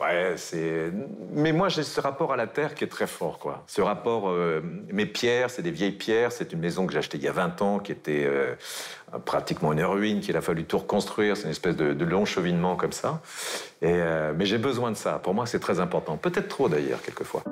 ouais, 0.00 0.34
c'est. 0.36 0.90
Mais 1.32 1.52
moi, 1.52 1.68
j'ai 1.68 1.82
ce 1.82 2.00
rapport 2.00 2.32
à 2.32 2.36
la 2.36 2.46
terre 2.46 2.74
qui 2.74 2.84
est 2.84 2.88
très 2.88 3.06
fort, 3.06 3.38
quoi. 3.38 3.64
Ce 3.66 3.80
rapport. 3.80 4.32
mes 4.92 5.06
pierres, 5.06 5.50
c'est 5.50 5.62
des 5.62 5.70
vieilles 5.70 5.92
pierres. 5.92 6.32
C'est 6.32 6.52
une 6.52 6.60
maison 6.60 6.86
que 6.86 6.92
j'ai 6.92 6.98
achetée 6.98 7.18
il 7.18 7.24
y 7.24 7.28
a 7.28 7.32
20 7.32 7.62
ans, 7.62 7.78
qui 7.78 7.92
était 7.92 8.28
pratiquement 9.24 9.72
une 9.72 9.84
ruine, 9.84 10.20
qu'il 10.20 10.36
a 10.36 10.40
fallu 10.40 10.64
tout 10.64 10.78
reconstruire. 10.78 11.36
C'est 11.36 11.44
une 11.44 11.50
espèce 11.50 11.76
de, 11.76 12.04
long 12.04 12.24
cheminement 12.24 12.76
comme 12.76 12.92
ça. 12.92 13.20
Et, 13.82 13.90
euh, 13.90 14.32
mais 14.36 14.46
j'ai 14.46 14.58
besoin 14.58 14.90
de 14.90 14.96
ça. 14.96 15.18
Pour 15.18 15.34
moi, 15.34 15.46
c'est 15.46 15.58
très 15.58 15.80
important. 15.80 16.16
Peut-être 16.16 16.48
trop 16.48 16.68
d'ailleurs, 16.68 17.00
quelquefois. 17.02 17.42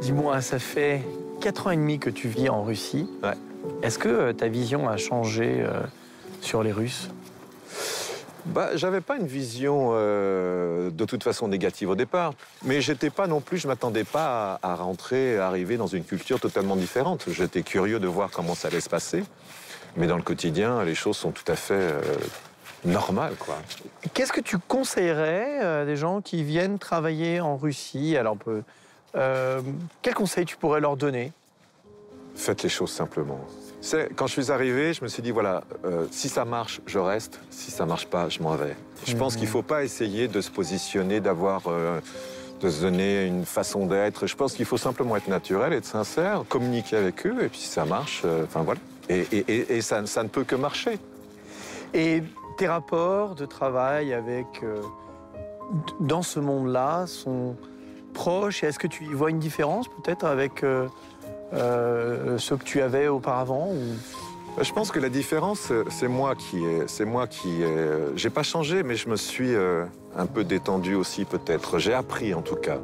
Dis-moi, 0.00 0.40
ça 0.40 0.58
fait 0.58 1.02
4 1.40 1.66
ans 1.66 1.70
et 1.70 1.76
demi 1.76 1.98
que 1.98 2.10
tu 2.10 2.28
vis 2.28 2.48
en 2.48 2.62
Russie. 2.62 3.08
Ouais. 3.22 3.34
Est-ce 3.82 3.98
que 3.98 4.08
euh, 4.08 4.32
ta 4.32 4.48
vision 4.48 4.88
a 4.88 4.96
changé 4.96 5.56
euh, 5.58 5.80
sur 6.40 6.62
les 6.62 6.72
Russes 6.72 7.08
bah, 8.46 8.70
J'avais 8.74 9.00
pas 9.00 9.16
une 9.16 9.26
vision 9.26 9.90
euh, 9.92 10.90
de 10.90 11.04
toute 11.04 11.22
façon 11.22 11.48
négative 11.48 11.90
au 11.90 11.94
départ, 11.94 12.34
mais 12.64 12.80
j'étais 12.80 13.10
pas 13.10 13.26
non 13.26 13.40
plus, 13.40 13.58
je 13.58 13.68
m'attendais 13.68 14.04
pas 14.04 14.58
à, 14.62 14.74
rentrer, 14.74 15.38
à 15.38 15.46
arriver 15.46 15.76
dans 15.76 15.86
une 15.86 16.04
culture 16.04 16.40
totalement 16.40 16.76
différente. 16.76 17.24
J'étais 17.28 17.62
curieux 17.62 18.00
de 18.00 18.06
voir 18.06 18.30
comment 18.30 18.54
ça 18.54 18.68
allait 18.68 18.80
se 18.80 18.88
passer, 18.88 19.24
mais 19.96 20.06
dans 20.06 20.16
le 20.16 20.22
quotidien, 20.22 20.84
les 20.84 20.94
choses 20.94 21.16
sont 21.16 21.32
tout 21.32 21.50
à 21.50 21.56
fait 21.56 21.74
euh, 21.74 22.00
normales. 22.84 23.34
Quoi. 23.38 23.56
Qu'est-ce 24.14 24.32
que 24.32 24.40
tu 24.40 24.58
conseillerais 24.58 25.60
à 25.60 25.84
des 25.84 25.96
gens 25.96 26.20
qui 26.20 26.42
viennent 26.42 26.78
travailler 26.78 27.40
en 27.40 27.56
Russie? 27.56 28.16
Alors, 28.16 28.36
euh, 29.16 29.60
quel 30.02 30.14
conseil 30.14 30.44
tu 30.44 30.56
pourrais 30.56 30.80
leur 30.80 30.96
donner? 30.96 31.32
Faites 32.34 32.62
les 32.62 32.68
choses 32.68 32.92
simplement 32.92 33.40
quand 34.14 34.26
je 34.26 34.32
suis 34.32 34.50
arrivé, 34.50 34.92
je 34.94 35.02
me 35.02 35.08
suis 35.08 35.22
dit, 35.22 35.30
voilà, 35.30 35.64
euh, 35.84 36.06
si 36.10 36.28
ça 36.28 36.44
marche, 36.44 36.80
je 36.86 36.98
reste. 36.98 37.40
Si 37.50 37.70
ça 37.70 37.86
marche 37.86 38.06
pas, 38.06 38.28
je 38.28 38.40
m'en 38.42 38.54
vais. 38.56 38.76
Je 39.06 39.14
pense 39.16 39.36
qu'il 39.36 39.44
ne 39.44 39.50
faut 39.50 39.62
pas 39.62 39.84
essayer 39.84 40.28
de 40.28 40.40
se 40.40 40.50
positionner, 40.50 41.20
d'avoir... 41.20 41.62
Euh, 41.68 42.00
de 42.58 42.70
se 42.70 42.80
donner 42.80 43.26
une 43.26 43.44
façon 43.44 43.84
d'être. 43.84 44.26
Je 44.26 44.34
pense 44.34 44.54
qu'il 44.54 44.64
faut 44.64 44.78
simplement 44.78 45.14
être 45.14 45.28
naturel, 45.28 45.74
être 45.74 45.84
sincère, 45.84 46.42
communiquer 46.48 46.96
avec 46.96 47.26
eux, 47.26 47.36
et 47.42 47.48
puis 47.48 47.58
si 47.58 47.68
ça 47.68 47.84
marche, 47.84 48.22
euh, 48.24 48.44
enfin 48.44 48.62
voilà. 48.62 48.80
Et, 49.10 49.82
ça, 49.82 50.00
ne 50.00 50.28
peut 50.28 50.44
que 50.44 50.56
marcher. 50.56 50.98
Et 51.92 52.22
tes 52.56 52.66
rapports 52.66 53.34
de 53.34 53.44
travail 53.44 54.14
avec, 54.14 54.46
dans 56.00 56.22
ce 56.22 56.40
monde-là, 56.40 57.06
sont 57.06 57.56
proches? 58.16 58.64
Est-ce 58.64 58.78
que 58.78 58.86
tu 58.86 59.04
y 59.04 59.12
vois 59.12 59.30
une 59.30 59.38
différence 59.38 59.86
peut-être 59.88 60.24
avec 60.24 60.64
euh, 60.64 60.88
ce 61.52 62.54
que 62.54 62.64
tu 62.64 62.80
avais 62.82 63.08
auparavant 63.08 63.70
Je 64.60 64.72
pense 64.72 64.90
que 64.90 64.98
la 64.98 65.08
différence, 65.08 65.72
c'est 65.90 66.08
moi 66.08 66.34
qui, 66.34 66.62
c'est 66.86 67.04
moi 67.04 67.26
qui, 67.26 67.62
j'ai 68.16 68.30
pas 68.30 68.42
changé, 68.42 68.82
mais 68.82 68.96
je 68.96 69.08
me 69.08 69.16
suis 69.16 69.54
euh, 69.54 69.84
un 70.16 70.26
peu 70.26 70.44
détendu 70.44 70.94
aussi 70.94 71.24
peut-être. 71.24 71.78
J'ai 71.78 71.94
appris 71.94 72.34
en 72.34 72.42
tout 72.42 72.56
cas. 72.56 72.78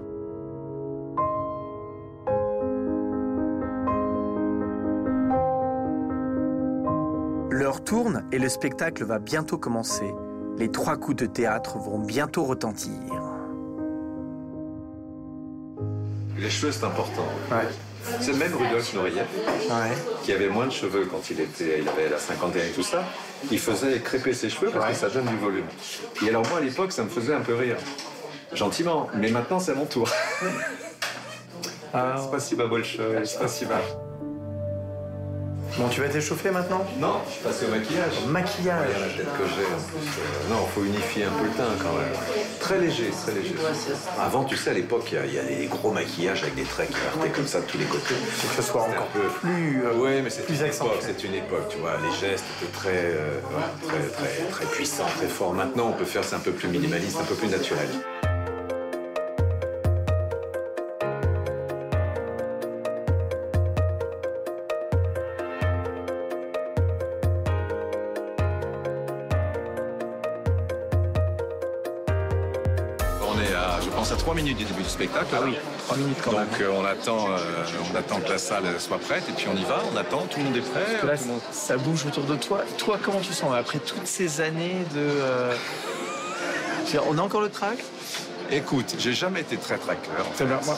L'heure 7.51 7.85
tourne 7.85 8.25
et 8.33 8.38
le 8.38 8.48
spectacle 8.48 9.05
va 9.05 9.18
bientôt 9.18 9.59
commencer. 9.59 10.12
Les 10.59 10.70
trois 10.70 10.96
coups 10.96 11.16
de 11.16 11.27
théâtre 11.27 11.79
vont 11.79 11.98
bientôt 11.98 12.44
retentir. 12.44 12.92
Les 16.38 16.51
cheveux, 16.51 16.72
c'est 16.72 16.85
important. 16.85 17.25
Ouais. 17.51 17.68
C'est 18.20 18.36
même 18.36 18.54
Rudolf 18.54 18.92
Nourier, 18.94 19.22
qui 20.22 20.32
avait 20.32 20.48
moins 20.48 20.66
de 20.66 20.72
cheveux 20.72 21.06
quand 21.06 21.30
il 21.30 21.40
était, 21.40 21.80
il 21.80 21.88
avait 21.88 22.08
la 22.08 22.18
cinquantaine 22.18 22.68
et 22.68 22.72
tout 22.72 22.82
ça. 22.82 23.04
Il 23.50 23.58
faisait 23.58 23.98
crêper 24.00 24.34
ses 24.34 24.50
cheveux 24.50 24.70
parce 24.70 24.90
que 24.90 24.94
ça 24.94 25.08
donne 25.08 25.26
du 25.26 25.36
volume. 25.36 25.66
Et 26.24 26.28
alors 26.28 26.46
moi 26.48 26.58
à 26.58 26.60
l'époque, 26.60 26.92
ça 26.92 27.04
me 27.04 27.08
faisait 27.08 27.34
un 27.34 27.40
peu 27.40 27.54
rire, 27.54 27.76
gentiment. 28.52 29.08
Mais 29.14 29.30
maintenant, 29.30 29.58
c'est 29.58 29.74
mon 29.74 29.86
tour. 29.86 30.08
Ah. 31.94 32.16
C'est 32.22 32.30
pas 32.30 32.40
si 32.40 32.56
bas 32.56 32.64
c'est 33.24 33.38
pas 33.38 33.48
si 33.48 33.66
bas. 33.66 33.82
Bon, 35.82 35.88
tu 35.88 36.00
vas 36.00 36.08
t'échauffer 36.08 36.52
maintenant 36.52 36.86
Non, 37.00 37.22
je 37.26 37.32
suis 37.32 37.42
passé 37.42 37.66
au 37.66 37.70
maquillage. 37.70 38.12
maquillage 38.28 38.86
Regarde 38.86 39.02
la 39.02 39.16
tête 39.16 39.32
que 39.36 39.48
j'ai. 39.48 39.62
Euh, 39.62 40.48
non, 40.48 40.64
il 40.64 40.72
faut 40.72 40.84
unifier 40.84 41.24
un 41.24 41.30
peu 41.30 41.44
le 41.44 41.50
teint 41.50 41.74
quand 41.82 41.94
même. 41.98 42.14
Très 42.60 42.78
léger, 42.78 43.10
très 43.10 43.32
léger. 43.32 43.56
Avant, 44.20 44.44
tu 44.44 44.56
sais, 44.56 44.70
à 44.70 44.74
l'époque, 44.74 45.12
il 45.12 45.34
y, 45.34 45.38
a 45.40 45.42
des 45.42 45.66
gros 45.66 45.90
maquillages 45.90 46.44
avec 46.44 46.54
des 46.54 46.62
traits 46.62 46.88
qui 46.88 47.00
partaient 47.00 47.30
comme 47.30 47.48
ça 47.48 47.62
de 47.62 47.66
tous 47.66 47.78
les 47.78 47.86
côtés. 47.86 48.14
que 48.14 48.62
ce 48.62 48.62
soit 48.62 48.82
encore 48.82 49.08
peu... 49.08 49.26
plus. 49.40 49.82
Euh, 49.84 49.92
oui, 49.96 50.22
mais 50.22 50.30
c'est 50.30 50.48
une 50.48 50.66
époque. 50.66 51.00
C'est 51.00 51.24
une 51.24 51.34
époque, 51.34 51.68
tu 51.68 51.78
vois. 51.78 51.94
Les 52.00 52.16
gestes 52.16 52.44
étaient 52.62 52.72
très, 52.72 52.90
euh, 52.90 53.40
très, 53.88 53.98
très, 53.98 54.44
très 54.52 54.64
puissants, 54.66 55.10
très 55.18 55.26
forts. 55.26 55.52
Maintenant, 55.52 55.88
on 55.88 55.98
peut 55.98 56.04
faire 56.04 56.22
ça 56.22 56.36
un 56.36 56.40
peu 56.40 56.52
plus 56.52 56.68
minimaliste, 56.68 57.18
un 57.20 57.24
peu 57.24 57.34
plus 57.34 57.48
naturel. 57.48 57.88
À 74.10 74.16
3 74.16 74.34
minutes 74.34 74.56
du 74.56 74.64
début 74.64 74.82
du 74.82 74.88
spectacle. 74.88 75.26
Ah 75.32 75.42
oui, 75.44 75.54
3 75.86 75.96
minutes 75.96 76.18
quand 76.24 76.32
même. 76.32 76.46
Donc 76.46 76.60
euh, 76.60 76.70
on, 76.76 76.84
attend, 76.84 77.30
euh, 77.30 77.38
on 77.92 77.96
attend 77.96 78.20
que 78.20 78.30
la 78.30 78.38
salle 78.38 78.64
soit 78.78 78.98
prête 78.98 79.22
et 79.28 79.32
puis 79.32 79.46
on 79.52 79.56
y 79.56 79.64
va, 79.64 79.80
on 79.92 79.96
attend, 79.96 80.22
tout 80.22 80.38
le 80.38 80.46
monde 80.46 80.56
est 80.56 80.60
prêt. 80.60 81.16
Ça 81.52 81.76
bouge 81.76 82.06
autour 82.06 82.24
de 82.24 82.34
toi. 82.36 82.62
Toi, 82.78 82.98
comment 83.02 83.20
tu 83.20 83.32
sens 83.32 83.54
après 83.54 83.78
toutes 83.78 84.06
ces 84.06 84.40
années 84.40 84.78
de... 84.94 85.00
Euh, 85.00 85.54
on 87.08 87.18
a 87.18 87.22
encore 87.22 87.42
le 87.42 87.50
track 87.50 87.78
Écoute, 88.54 88.96
j'ai 88.98 89.14
jamais 89.14 89.40
été 89.40 89.56
très 89.56 89.78
tracker. 89.78 90.10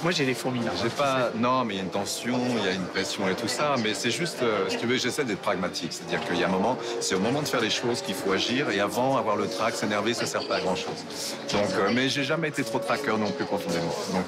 Moi, 0.02 0.12
j'ai 0.12 0.24
les 0.24 0.34
fourmis 0.34 0.64
là. 0.64 0.70
J'ai 0.80 0.88
pas. 0.90 1.30
Non, 1.34 1.64
mais 1.64 1.74
il 1.74 1.76
y 1.78 1.80
a 1.80 1.82
une 1.82 1.90
tension, 1.90 2.38
il 2.58 2.64
y 2.64 2.68
a 2.68 2.72
une 2.72 2.84
pression 2.84 3.28
et 3.28 3.34
tout 3.34 3.48
ça. 3.48 3.74
Mais 3.82 3.94
c'est 3.94 4.12
juste, 4.12 4.42
euh, 4.42 4.68
si 4.68 4.76
tu 4.76 4.86
veux, 4.86 4.96
j'essaie 4.96 5.24
d'être 5.24 5.40
pragmatique. 5.40 5.92
C'est-à-dire 5.92 6.24
qu'il 6.24 6.38
y 6.38 6.44
a 6.44 6.46
un 6.46 6.52
moment, 6.52 6.78
c'est 7.00 7.16
au 7.16 7.18
moment 7.18 7.42
de 7.42 7.48
faire 7.48 7.60
les 7.60 7.70
choses 7.70 8.00
qu'il 8.00 8.14
faut 8.14 8.30
agir. 8.30 8.70
Et 8.70 8.78
avant, 8.78 9.16
avoir 9.16 9.34
le 9.34 9.48
track, 9.48 9.74
s'énerver, 9.74 10.14
ça 10.14 10.24
sert 10.24 10.46
pas 10.46 10.56
à 10.56 10.60
grand 10.60 10.76
chose. 10.76 11.34
Donc, 11.52 11.64
euh, 11.76 11.90
mais 11.92 12.08
j'ai 12.08 12.22
jamais 12.22 12.48
été 12.48 12.62
trop 12.62 12.78
tracker 12.78 13.16
non 13.18 13.32
plus 13.32 13.44
profondément. 13.44 13.92
Donc, 14.12 14.24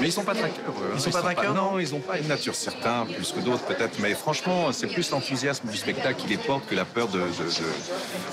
mais 0.00 0.08
ils 0.08 0.12
sont 0.12 0.24
pas 0.24 0.34
trackers. 0.34 0.74
Ils 0.94 1.00
sont 1.00 1.10
pas 1.10 1.22
trackers 1.22 1.54
Non, 1.54 1.78
ils 1.78 1.94
ont 1.94 2.00
pas 2.00 2.18
une 2.18 2.28
nature 2.28 2.54
certaine, 2.54 3.06
plus 3.06 3.32
que 3.32 3.40
d'autres 3.40 3.64
peut-être. 3.64 3.98
Mais 4.00 4.12
franchement, 4.12 4.72
c'est 4.72 4.88
plus 4.88 5.10
l'enthousiasme 5.10 5.68
du 5.68 5.78
spectacle 5.78 6.20
qui 6.20 6.28
les 6.28 6.36
porte 6.36 6.66
que 6.66 6.74
la 6.74 6.84
peur 6.84 7.08
de, 7.08 7.22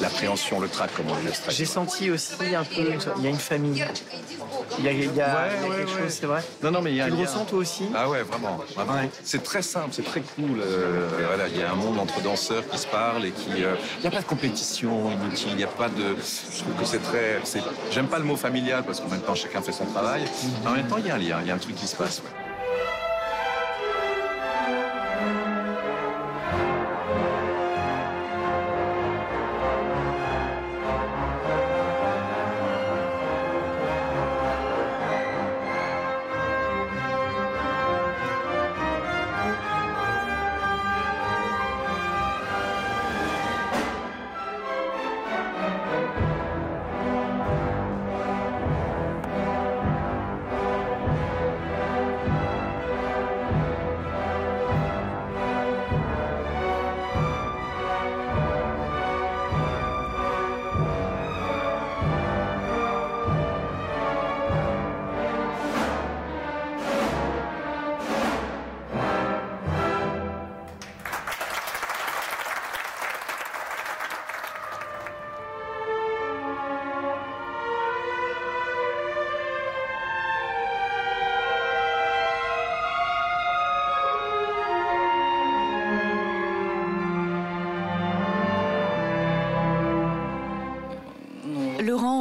l'appréhension, 0.02 0.60
le 0.60 0.68
track, 0.68 0.94
comme 0.94 1.06
on 1.10 1.16
dit. 1.16 1.38
J'ai 1.48 1.66
senti 1.66 2.12
aussi 2.12 2.34
un 2.54 2.66
peu, 2.66 2.92
il 3.18 3.24
y 3.24 3.28
a 3.28 3.30
une 3.30 3.36
famille. 3.38 3.86
Il 4.80 4.86
y 4.86 4.88
a, 4.90 4.94
quelque 4.94 5.90
chose, 5.90 6.10
c'est 6.10 6.26
vrai. 6.26 6.44
Non, 6.64 6.72
non, 6.72 6.82
mais 6.82 6.92
il 6.92 6.98
y 6.98 7.02
a. 7.02 7.06
Tu 7.06 7.12
le 7.12 7.18
ressens 7.18 7.46
toi 7.46 7.60
aussi 7.60 7.84
Ah 7.96 8.10
ouais, 8.10 8.24
vraiment. 8.24 8.60
C'est 9.24 9.44
très 9.44 9.62
simple, 9.62 9.90
c'est 9.92 10.06
très 10.06 10.22
cool. 10.22 10.62
Euh, 10.62 11.08
voilà, 11.28 11.48
il 11.48 11.58
y 11.58 11.64
a 11.64 11.72
un 11.72 11.76
monde 11.76 12.00
entre 12.00 12.22
danseurs 12.22 12.68
qui 12.68 12.78
se 12.78 12.88
parlent 12.88 13.26
et 13.26 13.32
qui. 13.32 13.64
Euh, 13.64 13.76
il 13.98 14.02
n'y 14.02 14.08
a 14.08 14.12
pas 14.12 14.22
de 14.22 14.28
compétition 14.28 15.12
inutile. 15.12 15.50
Il 15.52 15.58
n'y 15.58 15.64
a 15.64 15.68
pas 15.68 15.90
de. 15.90 16.16
Je 16.16 16.60
trouve 16.62 16.76
que 16.80 16.86
c'est 16.86 17.00
très. 17.00 17.42
J'aime 17.92 18.08
pas 18.08 18.20
le 18.20 18.26
mot 18.26 18.36
familial 18.36 18.84
parce 18.86 19.00
qu'en 19.00 19.10
même 19.10 19.22
temps 19.22 19.36
chacun 19.36 19.62
fait 19.62 19.72
son 19.72 19.86
travail. 19.86 20.24
Mais 20.64 20.70
en 20.70 20.74
même 20.74 20.88
temps, 20.88 20.98
il 20.98 21.08
y 21.08 21.12
a 21.12 21.16
un 21.16 21.18
lien, 21.18 21.40
il 21.42 21.48
y 21.48 21.52
a 21.52 21.56
un 21.56 21.60
truc 21.60 21.76
qui 21.76 21.88
se 21.88 21.96
passe. 21.96 22.22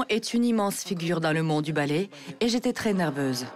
Est 0.08 0.34
une 0.34 0.44
immense 0.44 0.82
figure 0.82 1.20
dans 1.20 1.32
le 1.32 1.42
monde 1.42 1.64
du 1.64 1.72
ballet 1.72 2.08
et 2.40 2.48
j'étais 2.48 2.72
très 2.72 2.94
nerveuse. 2.94 3.46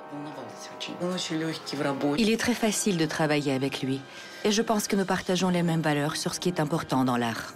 Il 2.19 2.31
est 2.31 2.37
très 2.37 2.55
facile 2.55 2.97
de 2.97 3.07
travailler 3.07 3.53
avec 3.53 3.83
lui 3.83 4.01
et 4.45 4.51
je 4.51 4.63
pense 4.63 4.87
que 4.87 4.97
nous 4.97 5.07
partageons 5.07 5.49
les 5.49 5.63
mêmes 5.63 5.81
valeurs 5.81 6.17
sur 6.17 6.35
ce 6.35 6.41
qui 6.41 6.49
est 6.49 6.61
important 6.61 7.05
dans 7.05 7.17
l'art. 7.17 7.55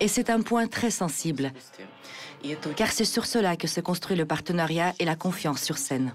Et 0.00 0.06
c'est 0.06 0.30
un 0.30 0.40
point 0.42 0.68
très 0.68 0.92
sensible, 0.92 1.50
car 2.76 2.92
c'est 2.92 3.04
sur 3.04 3.26
cela 3.26 3.56
que 3.56 3.66
se 3.66 3.80
construit 3.80 4.16
le 4.16 4.26
partenariat 4.26 4.94
et 5.00 5.04
la 5.04 5.16
confiance 5.16 5.60
sur 5.60 5.76
scène. 5.76 6.12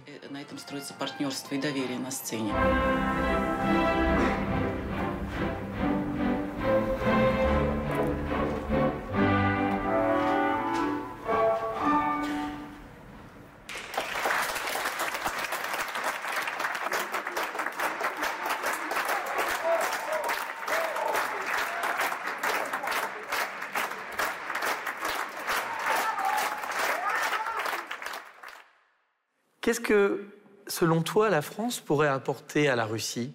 Qu'est-ce 29.63 29.80
que, 29.80 30.26
selon 30.67 31.02
toi, 31.02 31.30
la 31.30 31.41
France 31.41 31.80
pourrait 31.80 32.10
apporter 32.10 32.67
à 32.67 32.76
la 32.76 32.86
Russie? 32.86 33.34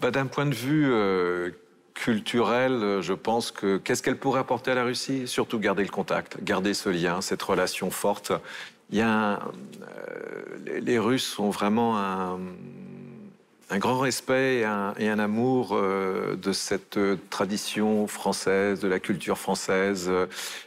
Bah, 0.00 0.10
D'un 0.10 0.24
point 0.24 0.46
de 0.46 0.54
vue 0.54 0.90
euh, 0.90 1.50
culturel, 1.92 3.02
je 3.02 3.12
pense 3.12 3.50
que 3.50 3.76
qu'est-ce 3.76 4.02
qu'elle 4.02 4.16
pourrait 4.16 4.40
apporter 4.40 4.70
à 4.70 4.74
la 4.74 4.84
Russie? 4.84 5.28
Surtout 5.28 5.58
garder 5.58 5.82
le 5.82 5.90
contact, 5.90 6.42
garder 6.42 6.72
ce 6.72 6.88
lien, 6.88 7.20
cette 7.20 7.42
relation 7.42 7.90
forte. 7.90 8.32
Il 8.88 8.96
y 8.96 9.02
a 9.02 9.40
euh, 9.42 10.80
les 10.80 10.98
Russes 10.98 11.38
ont 11.38 11.50
vraiment 11.50 11.98
un 11.98 12.38
un 13.68 13.78
grand 13.78 13.98
respect 13.98 14.60
et 14.60 14.64
un, 14.64 15.18
amour 15.18 15.70
euh, 15.72 16.36
de 16.36 16.52
cette 16.52 16.98
euh, 16.98 17.16
tradition 17.30 18.06
française, 18.06 18.80
de 18.80 18.86
la 18.86 19.00
culture 19.00 19.38
française. 19.38 20.10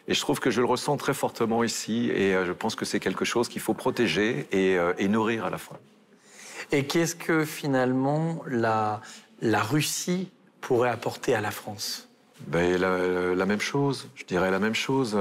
Et 0.08 0.14
je 0.14 0.20
trouve 0.20 0.40
que 0.40 0.52
je 0.52 0.60
le 0.60 0.68
ressens 0.68 0.98
très 0.98 1.14
fortement 1.14 1.64
ici. 1.64 2.12
Et 2.14 2.36
euh, 2.36 2.46
je 2.46 2.52
pense 2.52 2.76
que 2.76 2.86
c'est 2.86 3.00
quelque 3.00 3.24
chose 3.24 3.48
qu'il 3.48 3.62
faut 3.62 3.74
protéger 3.74 4.48
et, 4.52 5.08
nourrir 5.08 5.46
à 5.46 5.50
la 5.50 5.58
fois. 5.58 5.80
Et 6.72 6.86
qu'est-ce 6.86 7.16
que 7.16 7.46
finalement 7.46 8.44
la, 8.46 9.02
la 9.42 9.62
Russie 9.62 10.30
pourrait 10.62 10.90
apporter 10.90 11.34
à 11.34 11.42
la 11.42 11.52
France? 11.52 12.10
Ben, 12.48 12.78
la 12.80 13.46
même 13.46 13.62
chose, 13.62 14.08
je 14.16 14.24
dirais 14.24 14.52
la 14.52 14.60
même 14.60 14.76
chose. 14.76 15.18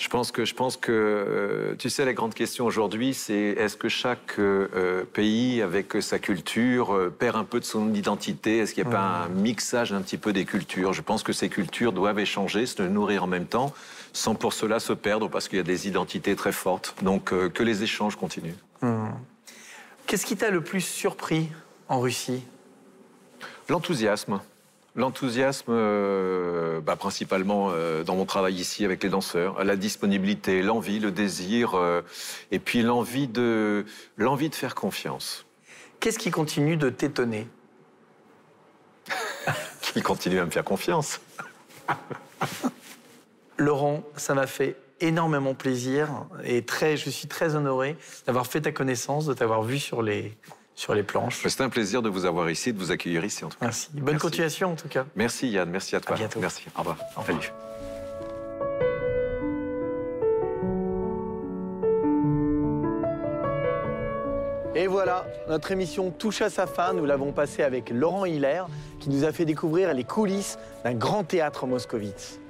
Je 0.00 0.08
pense 0.08 0.32
que, 0.32 0.46
je 0.46 0.54
pense 0.54 0.78
que 0.78 0.90
euh, 0.90 1.74
tu 1.78 1.90
sais, 1.90 2.06
la 2.06 2.14
grande 2.14 2.32
question 2.32 2.64
aujourd'hui, 2.64 3.12
c'est 3.12 3.34
est-ce 3.34 3.76
que 3.76 3.90
chaque 3.90 4.38
euh, 4.38 4.66
euh, 4.74 5.04
pays, 5.04 5.60
avec 5.60 6.00
sa 6.00 6.18
culture, 6.18 7.12
perd 7.18 7.36
un 7.36 7.44
peu 7.44 7.60
de 7.60 7.66
son 7.66 7.92
identité? 7.92 8.60
Est-ce 8.60 8.72
qu'il 8.72 8.82
n'y 8.82 8.88
a 8.88 8.92
pas 8.92 9.26
un 9.26 9.28
mixage 9.28 9.92
un 9.92 10.00
petit 10.00 10.16
peu 10.16 10.32
des 10.32 10.46
cultures? 10.46 10.94
Je 10.94 11.02
pense 11.02 11.22
que 11.22 11.34
ces 11.34 11.50
cultures 11.50 11.92
doivent 11.92 12.18
échanger, 12.18 12.64
se 12.64 12.80
nourrir 12.80 13.24
en 13.24 13.26
même 13.26 13.44
temps, 13.44 13.74
sans 14.14 14.34
pour 14.34 14.54
cela 14.54 14.80
se 14.80 14.94
perdre, 14.94 15.28
parce 15.28 15.48
qu'il 15.48 15.58
y 15.58 15.60
a 15.60 15.64
des 15.64 15.86
identités 15.86 16.34
très 16.34 16.52
fortes. 16.52 16.94
Donc, 17.02 17.26
que 17.26 17.62
les 17.62 17.82
échanges 17.82 18.16
continuent. 18.16 18.56
Hmm. 18.80 19.10
Qu'est-ce 20.06 20.24
qui 20.24 20.36
t'a 20.38 20.48
le 20.48 20.62
plus 20.62 20.80
surpris 20.80 21.50
en 21.88 22.00
Russie? 22.00 22.42
L'enthousiasme. 23.68 24.40
L'enthousiasme, 24.96 25.70
euh, 25.70 26.80
bah, 26.80 26.96
principalement 26.96 27.68
euh, 27.70 28.02
dans 28.02 28.16
mon 28.16 28.24
travail 28.24 28.54
ici 28.54 28.84
avec 28.84 29.04
les 29.04 29.08
danseurs, 29.08 29.62
la 29.62 29.76
disponibilité, 29.76 30.62
l'envie, 30.62 30.98
le 30.98 31.12
désir, 31.12 31.74
euh, 31.74 32.02
et 32.50 32.58
puis 32.58 32.82
l'envie 32.82 33.28
de, 33.28 33.84
l'envie 34.16 34.50
de 34.50 34.54
faire 34.54 34.74
confiance. 34.74 35.46
Qu'est-ce 36.00 36.18
qui 36.18 36.32
continue 36.32 36.76
de 36.76 36.90
t'étonner? 36.90 37.46
Qui 39.80 40.02
continue 40.02 40.38
à 40.38 40.44
me 40.44 40.50
faire 40.50 40.64
confiance. 40.64 41.20
Laurent, 43.56 44.02
ça 44.16 44.34
m'a 44.34 44.46
fait 44.46 44.76
énormément 45.00 45.54
plaisir 45.54 46.08
et 46.44 46.64
très, 46.64 46.96
je 46.96 47.10
suis 47.10 47.28
très 47.28 47.54
honoré 47.54 47.96
d'avoir 48.26 48.46
fait 48.46 48.60
ta 48.60 48.72
connaissance, 48.72 49.26
de 49.26 49.34
t'avoir 49.34 49.62
vu 49.62 49.78
sur 49.78 50.02
les, 50.02 50.36
sur 50.80 50.94
les 50.94 51.02
planches. 51.02 51.46
C'est 51.46 51.60
un 51.60 51.68
plaisir 51.68 52.00
de 52.00 52.08
vous 52.08 52.24
avoir 52.24 52.48
ici, 52.50 52.72
de 52.72 52.78
vous 52.78 52.90
accueillir 52.90 53.22
ici 53.22 53.44
en 53.44 53.50
tout 53.50 53.58
cas. 53.58 53.66
Merci. 53.66 53.88
Bonne 53.92 54.18
continuation 54.18 54.72
en 54.72 54.76
tout 54.76 54.88
cas. 54.88 55.04
Merci 55.14 55.50
Yann, 55.50 55.68
merci 55.68 55.94
à 55.94 56.00
toi. 56.00 56.14
À 56.14 56.18
bientôt. 56.18 56.40
Merci. 56.40 56.64
Au 56.74 56.78
revoir. 56.78 56.96
Au 57.16 57.20
revoir. 57.20 57.42
Salut. 57.42 57.52
Et 64.74 64.86
voilà, 64.86 65.26
notre 65.50 65.70
émission 65.70 66.10
touche 66.10 66.40
à 66.40 66.48
sa 66.48 66.66
fin. 66.66 66.94
Nous 66.94 67.04
l'avons 67.04 67.32
passée 67.32 67.62
avec 67.62 67.90
Laurent 67.90 68.24
Hiller, 68.24 68.64
qui 69.00 69.10
nous 69.10 69.24
a 69.24 69.32
fait 69.32 69.44
découvrir 69.44 69.92
les 69.92 70.04
coulisses 70.04 70.58
d'un 70.84 70.94
grand 70.94 71.24
théâtre 71.24 71.66
moscovite. 71.66 72.40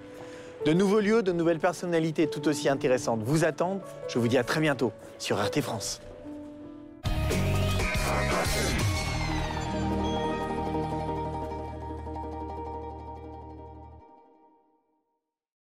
De 0.65 0.73
nouveaux 0.73 1.01
lieux, 1.01 1.25
de 1.25 1.33
nouvelles 1.33 1.59
personnalités 1.59 2.29
tout 2.29 2.47
aussi 2.47 2.69
intéressantes 2.69 3.23
vous 3.25 3.45
attendent. 3.45 3.81
Je 4.07 4.21
vous 4.21 4.29
dis 4.29 4.39
à 4.39 4.45
très 4.45 4.61
bientôt 4.61 4.93
sur 5.19 5.45
RT 5.45 5.63
France. 5.63 6.01